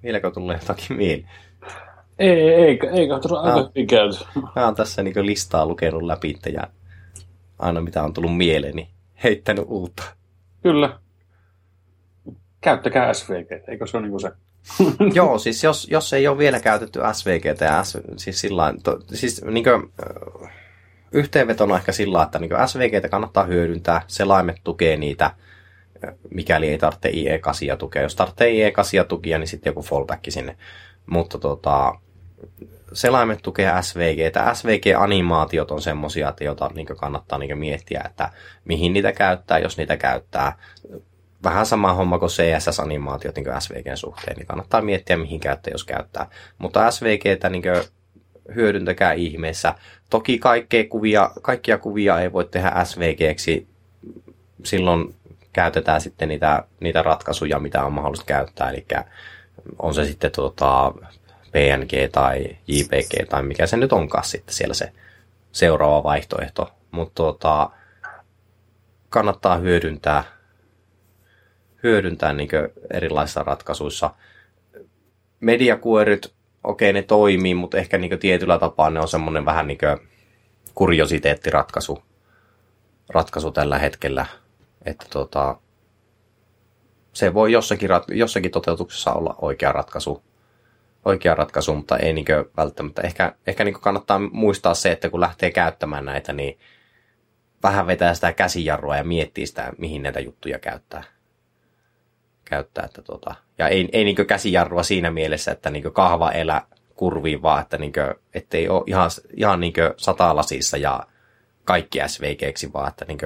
Vieläkö 0.05 0.31
tulee 0.31 0.59
jotakin 0.61 0.97
mieleen? 0.97 1.31
Ei, 2.19 2.51
ei, 2.51 2.79
ei 2.93 3.09
tuossa 3.09 3.40
aika 3.40 3.69
hyvin 3.69 3.87
käyty. 3.87 4.17
Mä 4.57 4.64
oon 4.64 4.75
tässä 4.75 5.03
niin 5.03 5.27
listaa 5.27 5.67
lukenut 5.67 6.03
läpi 6.03 6.37
ja 6.53 6.62
aina 7.59 7.81
mitä 7.81 8.03
on 8.03 8.12
tullut 8.12 8.37
mieleen, 8.37 8.77
niin 8.77 8.88
heittänyt 9.25 9.64
uutta. 9.69 10.03
Kyllä. 10.62 10.99
Käyttäkää 12.61 13.14
SVG, 13.14 13.69
eikö 13.69 13.87
se 13.87 13.97
ole 13.97 14.09
niin 14.09 14.21
se? 14.21 14.31
Joo, 15.14 15.38
siis 15.38 15.64
jos, 15.64 15.88
jos 15.90 16.12
ei 16.12 16.29
ole 16.29 16.38
vielä 16.38 16.61
käytetty 16.61 17.01
SVG, 17.12 17.45
ja 17.61 17.85
S, 17.85 17.99
siis 18.17 18.40
sillä 18.40 18.75
to, 18.83 19.00
siis 19.13 19.44
niin 19.44 19.65
kuin, 19.65 19.92
yhteenvetona 21.13 21.77
ehkä 21.77 21.92
sillä 21.92 22.23
että 22.23 22.38
niin 22.38 22.50
SVG 22.67 23.11
kannattaa 23.11 23.44
hyödyntää, 23.44 24.02
selaimet 24.07 24.57
tukee 24.65 24.96
niitä, 24.96 25.31
mikäli 26.31 26.69
ei 26.69 26.79
tarvitse 26.79 27.09
IE8 27.09 27.77
tukea. 27.77 28.02
Jos 28.02 28.17
tarvitsee 28.17 28.71
IE8 28.71 29.07
tukia, 29.09 29.38
niin 29.38 29.48
sitten 29.48 29.71
joku 29.71 29.83
fallback 29.83 30.25
sinne. 30.29 30.57
Mutta 31.07 31.38
tota, 31.38 31.94
selaimet 32.92 33.42
tukee 33.42 33.73
SVG. 33.81 34.19
SVG-animaatiot 34.52 35.71
on 35.71 35.83
semmosia, 35.83 36.29
että 36.29 36.44
joita 36.44 36.71
niin 36.75 36.87
kannattaa 36.87 37.38
niin 37.38 37.59
miettiä, 37.59 38.02
että 38.07 38.31
mihin 38.65 38.92
niitä 38.92 39.13
käyttää, 39.13 39.59
jos 39.59 39.79
niitä 39.79 39.96
käyttää. 39.96 40.57
Vähän 41.42 41.67
sama 41.67 41.92
homma 41.92 42.19
kuin 42.19 42.31
CSS-animaatiot 42.31 43.37
niin 43.37 43.61
SVGn 43.61 43.96
suhteen, 43.96 44.37
niin 44.37 44.46
kannattaa 44.46 44.83
miettiä, 44.83 45.17
mihin 45.17 45.40
käyttää, 45.40 45.73
jos 45.73 45.85
käyttää. 45.85 46.31
Mutta 46.59 46.90
SVGtä 46.90 47.48
niin 47.48 47.63
hyödyntäkää 48.55 49.13
ihmeessä. 49.13 49.75
Toki 50.11 50.38
kaikkia 50.38 50.88
kuvia, 50.88 51.31
kaikkia 51.42 51.79
kuvia 51.79 52.21
ei 52.21 52.33
voi 52.33 52.44
tehdä 52.44 52.85
SVGksi 52.85 53.67
silloin 54.65 55.15
käytetään 55.55 56.00
sitten 56.00 56.29
niitä, 56.29 56.65
niitä 56.81 57.02
ratkaisuja, 57.02 57.59
mitä 57.59 57.85
on 57.85 57.92
mahdollista 57.92 58.27
käyttää, 58.27 58.71
eli 58.71 58.87
on 59.79 59.94
se 59.94 60.05
sitten 60.05 60.33
tota, 60.33 60.92
PNG 61.52 62.13
tai 62.13 62.57
JPG 62.67 63.29
tai 63.29 63.42
mikä 63.42 63.67
se 63.67 63.77
nyt 63.77 63.92
onkaan 63.92 64.25
sitten 64.25 64.55
siellä 64.55 64.75
se 64.75 64.92
seuraava 65.52 66.02
vaihtoehto 66.02 66.73
mutta 66.94 67.23
tota, 67.23 67.71
kannattaa 69.09 69.57
hyödyntää, 69.57 70.25
hyödyntää 71.83 72.33
niin 72.33 72.48
erilaisissa 72.90 73.42
ratkaisuissa. 73.42 74.11
Mediakuoryt, 75.40 76.35
okei 76.65 76.92
ne 76.92 77.02
toimii, 77.02 77.55
mutta 77.55 77.79
ehkä 77.79 77.98
niin 77.98 78.19
tietyllä 78.19 78.59
tapaa 78.59 78.90
ne 78.90 79.00
on 79.00 79.09
semmoinen 79.09 79.44
vähän 79.44 79.67
niin 79.67 79.79
kuriositeettiratkaisu 80.75 82.02
ratkaisu 83.09 83.50
tällä 83.50 83.79
hetkellä. 83.79 84.27
Että 84.85 85.06
tota, 85.10 85.56
se 87.12 87.35
voi 87.35 87.52
jossakin, 87.52 87.90
jossakin 88.08 88.50
toteutuksessa 88.50 89.12
olla 89.12 89.35
oikea 89.42 89.72
ratkaisu, 89.72 90.22
oikea 91.04 91.35
ratkaisu 91.35 91.74
mutta 91.74 91.96
ei 91.96 92.12
niin 92.12 92.26
välttämättä. 92.56 93.02
Ehkä, 93.02 93.35
ehkä 93.46 93.64
niin 93.64 93.74
kannattaa 93.74 94.18
muistaa 94.18 94.74
se, 94.74 94.92
että 94.92 95.10
kun 95.10 95.20
lähtee 95.20 95.50
käyttämään 95.50 96.04
näitä, 96.04 96.32
niin 96.32 96.58
vähän 97.62 97.87
vetää 97.87 98.14
sitä 98.14 98.32
käsijarrua 98.32 98.96
ja 98.96 99.04
miettii 99.04 99.46
sitä, 99.46 99.72
mihin 99.78 100.02
näitä 100.02 100.20
juttuja 100.20 100.58
käyttää. 100.58 101.04
käyttää 102.44 102.85
että 102.85 103.02
tota. 103.02 103.35
Ja 103.58 103.68
ei, 103.68 103.88
ei 103.92 104.04
niin 104.04 104.26
käsijarrua 104.26 104.82
siinä 104.82 105.10
mielessä, 105.10 105.52
että 105.52 105.70
niin 105.70 105.92
kahva 105.92 106.30
elä 106.30 106.62
kurviin, 106.94 107.42
vaan 107.42 107.62
että 107.62 107.78
niin 107.78 107.92
kuin, 107.92 108.14
ettei 108.35 108.68
ole 108.68 108.82
ihan, 108.87 109.10
ihan 109.37 109.60
niin 109.60 109.74
satalasissa 109.96 110.76
ja 110.76 111.06
kaikki 111.64 111.98
SVGksi, 112.06 112.72
vaan 112.72 112.88
että 112.88 113.04
niin 113.04 113.18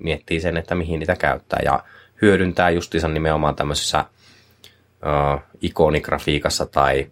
miettii 0.00 0.40
sen, 0.40 0.56
että 0.56 0.74
mihin 0.74 0.98
niitä 0.98 1.16
käyttää. 1.16 1.60
Ja 1.64 1.84
hyödyntää 2.22 2.70
justiinsa 2.70 3.08
nimenomaan 3.08 3.56
tämmöisessä 3.56 4.04
uh, 4.80 5.40
ikonigrafiikassa 5.62 6.66
tai, 6.66 7.10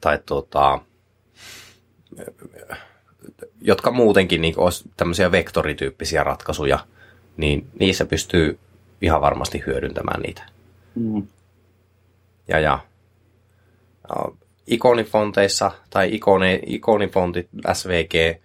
tai 0.00 0.18
tota, 0.26 0.78
jotka 3.60 3.90
muutenkin 3.90 4.40
niin 4.40 4.54
olisi 4.56 4.84
tämmöisiä 4.96 5.32
vektorityyppisiä 5.32 6.24
ratkaisuja, 6.24 6.78
niin 7.36 7.66
niissä 7.78 8.04
pystyy 8.04 8.58
ihan 9.02 9.20
varmasti 9.20 9.62
hyödyntämään 9.66 10.20
niitä. 10.20 10.42
Mm. 10.94 11.26
Ja, 12.48 12.58
ja 12.58 12.78
uh, 14.16 14.36
ikonifonteissa 14.66 15.70
tai 15.90 16.14
ikone, 16.14 16.60
ikonifontit 16.66 17.48
SVG 17.72 18.40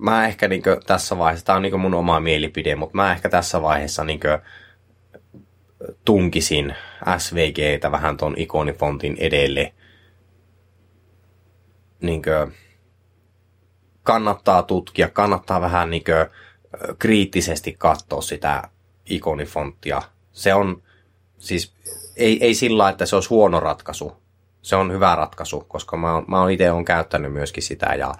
mä 0.00 0.26
ehkä 0.26 0.48
niin 0.48 0.62
tässä 0.86 1.18
vaiheessa, 1.18 1.46
tämä 1.46 1.56
on 1.56 1.62
niin 1.62 1.80
mun 1.80 1.94
oma 1.94 2.20
mielipide, 2.20 2.74
mutta 2.74 2.96
mä 2.96 3.12
ehkä 3.12 3.28
tässä 3.28 3.62
vaiheessa 3.62 4.04
niin 4.04 4.20
tunkisin 6.04 6.74
SVGtä 7.18 7.92
vähän 7.92 8.16
ton 8.16 8.34
ikonifontin 8.36 9.16
edelle. 9.18 9.72
Niin 12.00 12.22
kannattaa 14.02 14.62
tutkia, 14.62 15.08
kannattaa 15.08 15.60
vähän 15.60 15.90
niin 15.90 16.04
kriittisesti 16.98 17.74
katsoa 17.78 18.22
sitä 18.22 18.62
ikonifonttia. 19.06 20.02
Se 20.32 20.54
on 20.54 20.82
siis, 21.38 21.74
ei, 22.16 22.44
ei 22.44 22.54
sillä 22.54 22.88
että 22.88 23.06
se 23.06 23.16
olisi 23.16 23.28
huono 23.28 23.60
ratkaisu. 23.60 24.16
Se 24.62 24.76
on 24.76 24.92
hyvä 24.92 25.14
ratkaisu, 25.14 25.60
koska 25.60 25.96
mä, 25.96 26.22
mä 26.28 26.50
itse 26.50 26.70
on 26.70 26.84
käyttänyt 26.84 27.32
myöskin 27.32 27.62
sitä 27.62 27.86
ja 27.86 28.14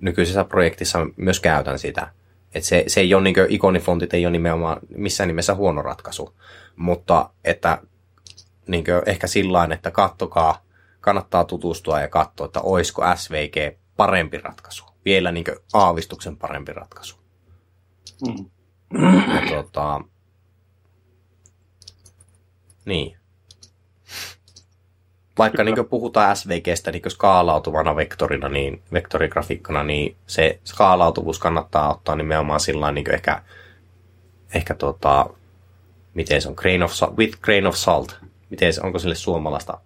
nykyisessä 0.00 0.44
projektissa 0.44 0.98
myös 1.16 1.40
käytän 1.40 1.78
sitä. 1.78 2.12
Et 2.54 2.64
se, 2.64 2.84
se 2.86 3.00
ei 3.00 3.14
ole 3.14 3.22
niin 3.22 3.34
ikonifontit 3.48 4.14
ei 4.14 4.26
ole 4.26 4.32
nimenomaan 4.32 4.80
missään 4.96 5.28
nimessä 5.28 5.54
huono 5.54 5.82
ratkaisu, 5.82 6.36
mutta 6.76 7.30
että 7.44 7.78
niin 8.66 8.84
ehkä 9.06 9.26
sillä 9.26 9.68
että 9.72 9.90
kattokaa, 9.90 10.62
kannattaa 11.00 11.44
tutustua 11.44 12.00
ja 12.00 12.08
katsoa, 12.08 12.44
että 12.44 12.60
olisiko 12.60 13.02
SVG 13.16 13.78
parempi 13.96 14.38
ratkaisu, 14.38 14.84
vielä 15.04 15.32
niin 15.32 15.44
aavistuksen 15.72 16.36
parempi 16.36 16.72
ratkaisu. 16.72 17.16
Mm. 18.28 18.50
Ja 19.34 19.42
tuota, 19.48 20.00
niin 22.84 23.18
vaikka 25.38 25.64
niin 25.64 25.86
puhutaan 25.90 26.36
SVGstä 26.36 26.90
niin 26.92 27.02
skaalautuvana 27.08 27.96
vektorina, 27.96 28.48
niin 28.48 28.82
vektorigrafiikkana, 28.92 29.82
niin 29.82 30.16
se 30.26 30.60
skaalautuvuus 30.64 31.38
kannattaa 31.38 31.94
ottaa 31.94 32.16
nimenomaan 32.16 32.60
sillä 32.60 32.92
niin 32.92 33.14
ehkä, 33.14 33.42
ehkä 34.54 34.74
tota, 34.74 35.30
miten 36.14 36.42
se 36.42 36.48
on, 36.48 36.54
grain 36.56 36.82
of, 36.82 36.92
with 37.18 37.40
grain 37.40 37.66
of 37.66 37.74
salt. 37.74 38.18
Miten 38.50 38.72
se, 38.72 38.80
onko 38.84 38.98
sille 38.98 39.14
suomalaista, 39.14 39.78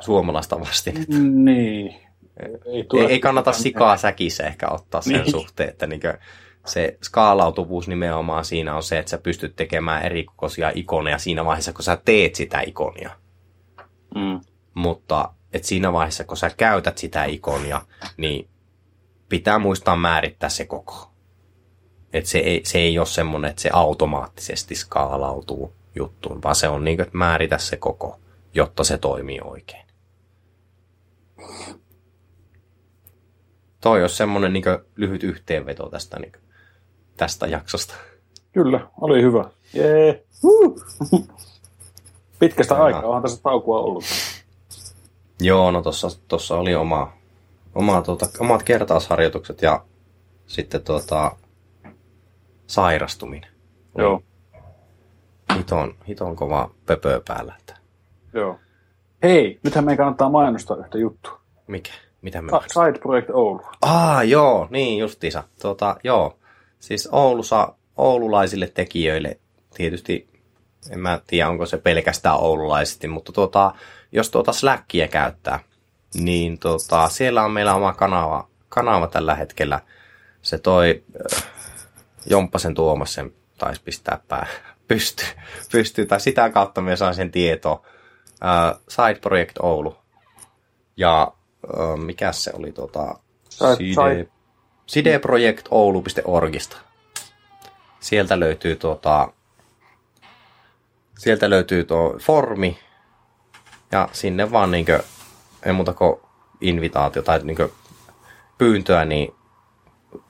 suomalaista 0.00 0.60
vastinetta? 0.60 1.16
Niin. 1.18 1.94
Ei, 2.66 2.86
ei, 2.98 3.06
ei 3.08 3.20
kannata 3.20 3.52
sikaa 3.52 3.96
säkissä 3.96 4.46
ehkä 4.46 4.68
ottaa 4.68 5.00
sen 5.00 5.12
niin. 5.12 5.30
suhteen, 5.30 5.68
että 5.68 5.86
niin 5.86 6.00
se 6.66 6.98
skaalautuvuus 7.02 7.88
nimenomaan 7.88 8.44
siinä 8.44 8.76
on 8.76 8.82
se, 8.82 8.98
että 8.98 9.10
sä 9.10 9.18
pystyt 9.18 9.56
tekemään 9.56 10.02
erikokoisia 10.02 10.72
ikoneja 10.74 11.18
siinä 11.18 11.44
vaiheessa, 11.44 11.72
kun 11.72 11.84
sä 11.84 11.98
teet 12.04 12.34
sitä 12.34 12.60
ikonia. 12.60 13.10
Mm. 14.14 14.40
Mutta 14.74 15.34
että 15.52 15.68
siinä 15.68 15.92
vaiheessa, 15.92 16.24
kun 16.24 16.36
sä 16.36 16.50
käytät 16.56 16.98
sitä 16.98 17.24
ikonia, 17.24 17.82
niin 18.16 18.48
pitää 19.28 19.58
muistaa 19.58 19.96
määrittää 19.96 20.48
se 20.48 20.64
koko. 20.64 21.10
Että 22.12 22.30
se 22.30 22.38
ei, 22.38 22.60
se 22.64 22.78
ei 22.78 22.98
ole 22.98 23.06
semmoinen, 23.06 23.50
että 23.50 23.62
se 23.62 23.70
automaattisesti 23.72 24.74
skaalautuu 24.74 25.72
juttuun, 25.94 26.42
vaan 26.42 26.54
se 26.54 26.68
on 26.68 26.84
niin 26.84 26.96
kuin, 26.96 27.06
että 27.06 27.18
määritä 27.18 27.58
se 27.58 27.76
koko, 27.76 28.20
jotta 28.54 28.84
se 28.84 28.98
toimii 28.98 29.40
oikein. 29.44 29.86
Toi 33.80 34.02
olisi 34.02 34.16
semmoinen 34.16 34.52
niin 34.52 34.64
lyhyt 34.96 35.22
yhteenveto 35.22 35.88
tästä 35.88 36.18
niin 36.18 36.32
tästä 37.16 37.46
jaksosta. 37.46 37.94
Kyllä, 38.52 38.86
oli 39.00 39.22
hyvä. 39.22 39.44
Jee. 39.74 40.24
Pitkästä 42.38 42.74
ja... 42.74 42.82
aikaa 42.82 43.06
onhan 43.06 43.22
tässä 43.22 43.42
taukua 43.42 43.80
ollut. 43.80 44.04
Joo, 45.40 45.70
no 45.70 45.82
tossa, 45.82 46.08
tossa 46.28 46.56
oli 46.56 46.74
oma, 46.74 47.12
oma, 47.74 48.02
tuota, 48.02 48.26
omat 48.38 48.62
kertausharjoitukset 48.62 49.62
ja 49.62 49.84
sitten 50.46 50.82
tuota, 50.82 51.36
sairastuminen. 52.66 53.50
Joo. 53.98 54.22
Hiton, 55.58 55.94
hiton 56.08 56.36
kova 56.36 56.70
pöpö 56.86 57.22
päällä. 57.28 57.54
Että. 57.58 57.76
Joo. 58.34 58.58
Hei, 59.22 59.60
nythän 59.62 59.84
meidän 59.84 59.96
kannattaa 59.96 60.30
mainostaa 60.30 60.76
yhtä 60.76 60.98
juttua. 60.98 61.40
Mikä? 61.66 61.92
Mitä 62.22 62.42
me 62.42 62.50
Side 62.72 62.98
Project 62.98 63.30
Oulu. 63.30 63.60
Ah, 63.82 64.28
joo, 64.28 64.66
niin 64.70 64.98
justiinsa. 64.98 65.44
Tuota, 65.62 65.96
joo. 66.04 66.38
Siis 66.82 67.08
Oulussa 67.12 67.74
oululaisille 67.96 68.66
tekijöille 68.74 69.38
tietysti, 69.74 70.28
en 70.90 71.00
mä 71.00 71.20
tiedä 71.26 71.48
onko 71.48 71.66
se 71.66 71.78
pelkästään 71.78 72.36
oululaisesti, 72.36 73.08
mutta 73.08 73.32
tuota, 73.32 73.74
jos 74.12 74.30
tuota 74.30 74.52
Slackia 74.52 75.08
käyttää, 75.08 75.60
niin 76.14 76.58
tuota, 76.58 77.08
siellä 77.08 77.44
on 77.44 77.50
meillä 77.50 77.74
oma 77.74 77.92
kanava, 77.92 78.48
kanava 78.68 79.06
tällä 79.06 79.34
hetkellä. 79.34 79.80
Se 80.42 80.58
toi 80.58 81.04
äh, 81.34 81.44
Jomppasen 82.26 82.74
Tuomas 82.74 83.14
sen 83.14 83.32
taisi 83.58 83.82
pistää 83.84 84.20
pää 84.28 84.46
pysty, 84.88 85.24
pysty, 85.72 86.06
tai 86.06 86.20
sitä 86.20 86.50
kautta 86.50 86.80
me 86.80 86.96
saan 86.96 87.14
sen 87.14 87.30
tieto. 87.30 87.82
Äh, 88.44 88.80
Side 88.88 89.20
Project 89.20 89.58
Oulu. 89.58 89.96
Ja 90.96 91.32
äh, 91.80 92.04
mikä 92.04 92.32
se 92.32 92.50
oli 92.54 92.72
tuota, 92.72 93.14
Side, 93.48 93.76
side, 93.76 94.28
sideprojektoulu.orgista. 94.86 96.76
Sieltä 98.00 98.40
löytyy 98.40 98.76
tuota, 98.76 99.32
sieltä 101.18 101.50
löytyy 101.50 101.84
tuo 101.84 102.16
formi 102.18 102.78
ja 103.92 104.08
sinne 104.12 104.50
vaan 104.50 104.70
niinkö, 104.70 105.02
ei 105.62 105.72
muuta 105.72 105.92
kuin 105.92 106.20
invitaatio 106.60 107.22
tai 107.22 107.40
niinkö 107.42 107.68
pyyntöä, 108.58 109.04
niin 109.04 109.34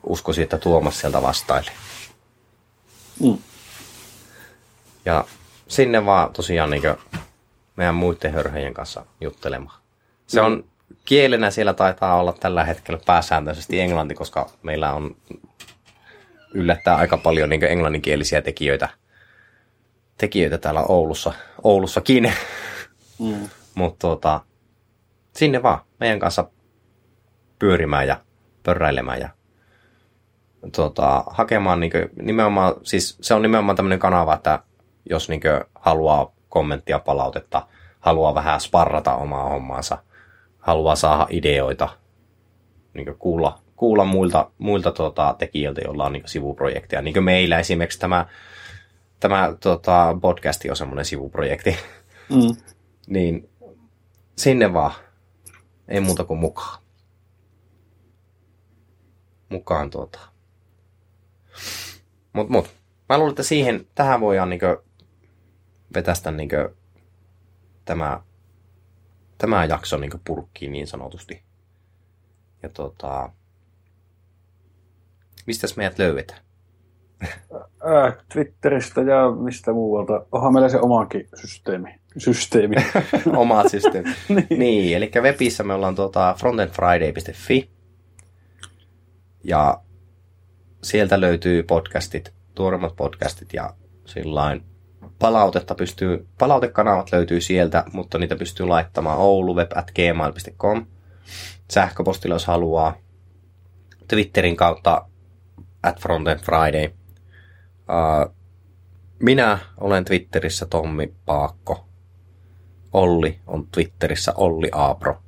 uskoisin, 0.03 0.44
että 0.44 0.59
Tuomas 0.59 1.00
sieltä 1.00 1.22
vastaili. 1.22 1.70
Mm. 3.20 3.38
Ja 5.05 5.24
sinne 5.68 6.07
vaan 6.07 6.32
tosiaan 6.32 6.70
niinkö 6.70 6.96
meidän 7.76 7.94
muiden 7.94 8.32
hörhöjen 8.32 8.74
kanssa 8.74 9.07
juttelemaan. 9.20 9.80
Se 10.26 10.40
on 10.40 10.64
kielenä 11.05 11.51
siellä 11.51 11.74
taitaa 11.74 12.20
olla 12.20 12.32
tällä 12.32 12.64
hetkellä 12.64 13.01
pääsääntöisesti 13.07 13.80
englanti, 13.80 14.14
koska 14.14 14.51
meillä 14.62 14.93
on 14.93 15.16
yllättää 16.55 16.97
aika 16.97 17.16
paljon 17.16 17.49
niin 17.49 17.64
englanninkielisiä 17.64 18.43
tekijöitä, 18.43 18.88
tekijöitä 20.18 20.59
täällä 20.59 20.82
Oulussa, 20.88 21.32
Oulussakin. 21.62 22.32
Mm. 23.18 23.49
Mutta 23.74 23.99
tuota, 23.99 24.40
sinne 25.36 25.62
vaan 25.62 25.78
meidän 26.01 26.18
kanssa 26.18 26.51
pyörimään 27.59 28.09
ja 28.09 28.20
pörräilemään 28.62 29.20
ja 29.20 29.28
tuota, 30.74 31.24
hakemaan 31.26 31.80
niin 31.80 31.93
kuin, 31.93 32.09
nimenomaan, 32.22 32.74
siis 32.82 33.18
se 33.20 33.34
on 33.34 33.43
nimenomaan 33.43 33.76
tämmöinen 33.76 33.99
kanava, 33.99 34.34
että 34.34 34.62
jos 35.11 35.28
niin 35.28 35.40
kuin, 35.40 35.61
haluaa 35.74 36.32
kommenttia, 36.49 36.99
palautetta, 36.99 37.66
haluaa 38.01 38.34
vähän 38.34 38.61
sparrata 38.61 39.14
omaa 39.14 39.49
hommaansa– 39.49 39.99
haluaa 40.62 40.96
saada 40.96 41.26
ideoita, 41.30 41.88
niin 42.94 43.16
kuulla, 43.18 43.62
kuulla 43.76 44.04
muilta, 44.04 44.50
muilta 44.58 44.92
tota, 44.92 45.34
tekijöiltä, 45.38 45.80
joilla 45.84 46.04
on 46.04 46.12
niin 46.12 46.22
sivuprojekteja. 46.26 47.02
Niin 47.02 47.24
meillä 47.24 47.58
esimerkiksi 47.58 47.98
tämä, 47.98 48.26
tämä 49.20 49.54
tota, 49.60 50.18
podcasti 50.20 50.70
on 50.70 50.76
semmoinen 50.76 51.04
sivuprojekti. 51.04 51.76
Mm. 52.30 52.56
niin 53.14 53.48
sinne 54.38 54.72
vaan. 54.72 54.92
Ei 55.88 56.00
muuta 56.00 56.24
kuin 56.24 56.40
mukaan. 56.40 56.82
Mukaan 59.48 59.90
tuota. 59.90 60.18
Mut, 62.32 62.48
mut. 62.48 62.70
Mä 63.08 63.18
luulen, 63.18 63.32
että 63.32 63.42
siihen, 63.42 63.86
tähän 63.94 64.20
voidaan 64.20 64.50
niinkö 64.50 64.82
vetästä 65.94 66.30
niinkö 66.30 66.74
tämä, 67.84 68.20
tämä 69.43 69.64
jakso 69.64 69.97
niinkö 69.97 70.18
purkkiin 70.26 70.72
niin 70.72 70.86
sanotusti. 70.86 71.43
Ja 72.62 72.68
tota, 72.68 73.30
mistäs 75.47 75.76
meidät 75.76 75.99
löydetään? 75.99 76.40
Äh, 77.24 78.16
Twitteristä 78.32 79.01
ja 79.01 79.30
mistä 79.30 79.72
muualta. 79.72 80.26
Onhan 80.32 80.53
meillä 80.53 80.68
se 80.68 80.78
omakin 80.78 81.28
systeemi. 81.34 81.95
Systeemi. 82.18 82.76
Omat 83.36 83.70
systeemi. 83.70 84.11
niin. 84.28 84.47
niin, 84.59 84.97
eli 84.97 85.11
webissä 85.20 85.64
me 85.64 85.74
ollaan 85.74 85.95
tuota 85.95 86.34
frontendfriday.fi. 86.38 87.70
Ja 89.45 89.80
sieltä 90.82 91.20
löytyy 91.20 91.62
podcastit, 91.62 92.32
tuoremmat 92.55 92.97
podcastit 92.97 93.53
ja 93.53 93.74
sillain 94.05 94.71
palautetta 95.18 95.74
pystyy, 95.74 96.26
palautekanavat 96.38 97.12
löytyy 97.12 97.40
sieltä, 97.40 97.84
mutta 97.92 98.18
niitä 98.18 98.36
pystyy 98.36 98.66
laittamaan 98.66 99.18
ouluweb.gmail.com 99.18 100.86
sähköpostilla, 101.70 102.34
jos 102.34 102.46
haluaa. 102.46 102.94
Twitterin 104.09 104.57
kautta 104.57 105.07
at 105.82 106.00
frontendfriday. 106.00 106.84
Uh, 106.86 108.34
minä 109.22 109.59
olen 109.80 110.05
Twitterissä 110.05 110.66
Tommi 110.66 111.14
Paakko. 111.26 111.86
Olli 112.92 113.40
on 113.46 113.66
Twitterissä 113.66 114.32
Olli 114.36 114.68
Aapro. 114.72 115.22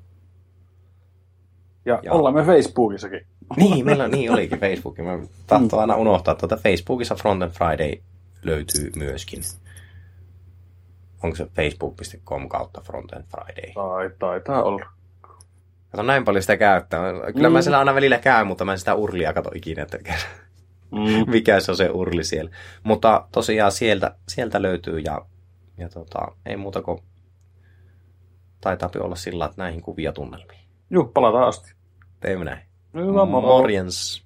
Ja, 1.84 2.00
ja 2.02 2.12
ollaan 2.12 2.34
me 2.34 2.44
Facebookissakin. 2.44 3.26
Niin, 3.56 3.84
meillä 3.84 4.08
niin 4.08 4.32
olikin 4.32 4.58
Facebook. 4.70 4.98
Mä 4.98 5.18
tahtoo 5.46 5.80
aina 5.80 5.96
unohtaa, 5.96 6.32
että 6.32 6.48
tuota 6.48 6.62
Facebookissa 6.62 7.14
Frontend 7.14 7.52
Friday 7.52 8.02
löytyy 8.42 8.92
myöskin. 8.96 9.42
Onko 11.24 11.36
se 11.36 11.46
facebook.com 11.54 12.48
kautta 12.48 12.80
Frontend 12.80 13.24
Friday? 13.24 13.72
Tai, 13.74 14.10
taitaa 14.18 14.62
olla. 14.62 14.86
Kato 15.90 16.02
näin 16.02 16.24
paljon 16.24 16.42
sitä 16.42 16.56
käyttää. 16.56 17.00
Kyllä 17.32 17.48
mm. 17.48 17.52
mä 17.52 17.62
siellä 17.62 17.78
aina 17.78 17.94
välillä 17.94 18.18
käyn, 18.18 18.46
mutta 18.46 18.64
mä 18.64 18.72
en 18.72 18.78
sitä 18.78 18.94
urlia 18.94 19.32
kato 19.32 19.50
ikinä, 19.54 19.82
että 19.82 19.98
mm. 20.90 21.30
mikä 21.30 21.60
se 21.60 21.70
on 21.70 21.76
se 21.76 21.90
urli 21.90 22.24
siellä. 22.24 22.50
Mutta 22.82 23.28
tosiaan 23.32 23.72
sieltä, 23.72 24.14
sieltä 24.28 24.62
löytyy 24.62 24.98
ja, 24.98 25.26
ja 25.78 25.88
tota, 25.88 26.18
ei 26.46 26.56
muuta 26.56 26.82
kuin 26.82 26.98
taitaa 28.60 28.90
olla 29.00 29.16
sillä, 29.16 29.44
että 29.44 29.62
näihin 29.62 29.82
kuvia 29.82 30.12
tunnelmiin. 30.12 30.60
Juh, 30.90 31.12
palataan 31.12 31.48
asti. 31.48 31.74
Teemme 32.20 32.44
näin. 32.44 32.62
Hyvä, 32.94 33.24
Morjens. 33.24 34.23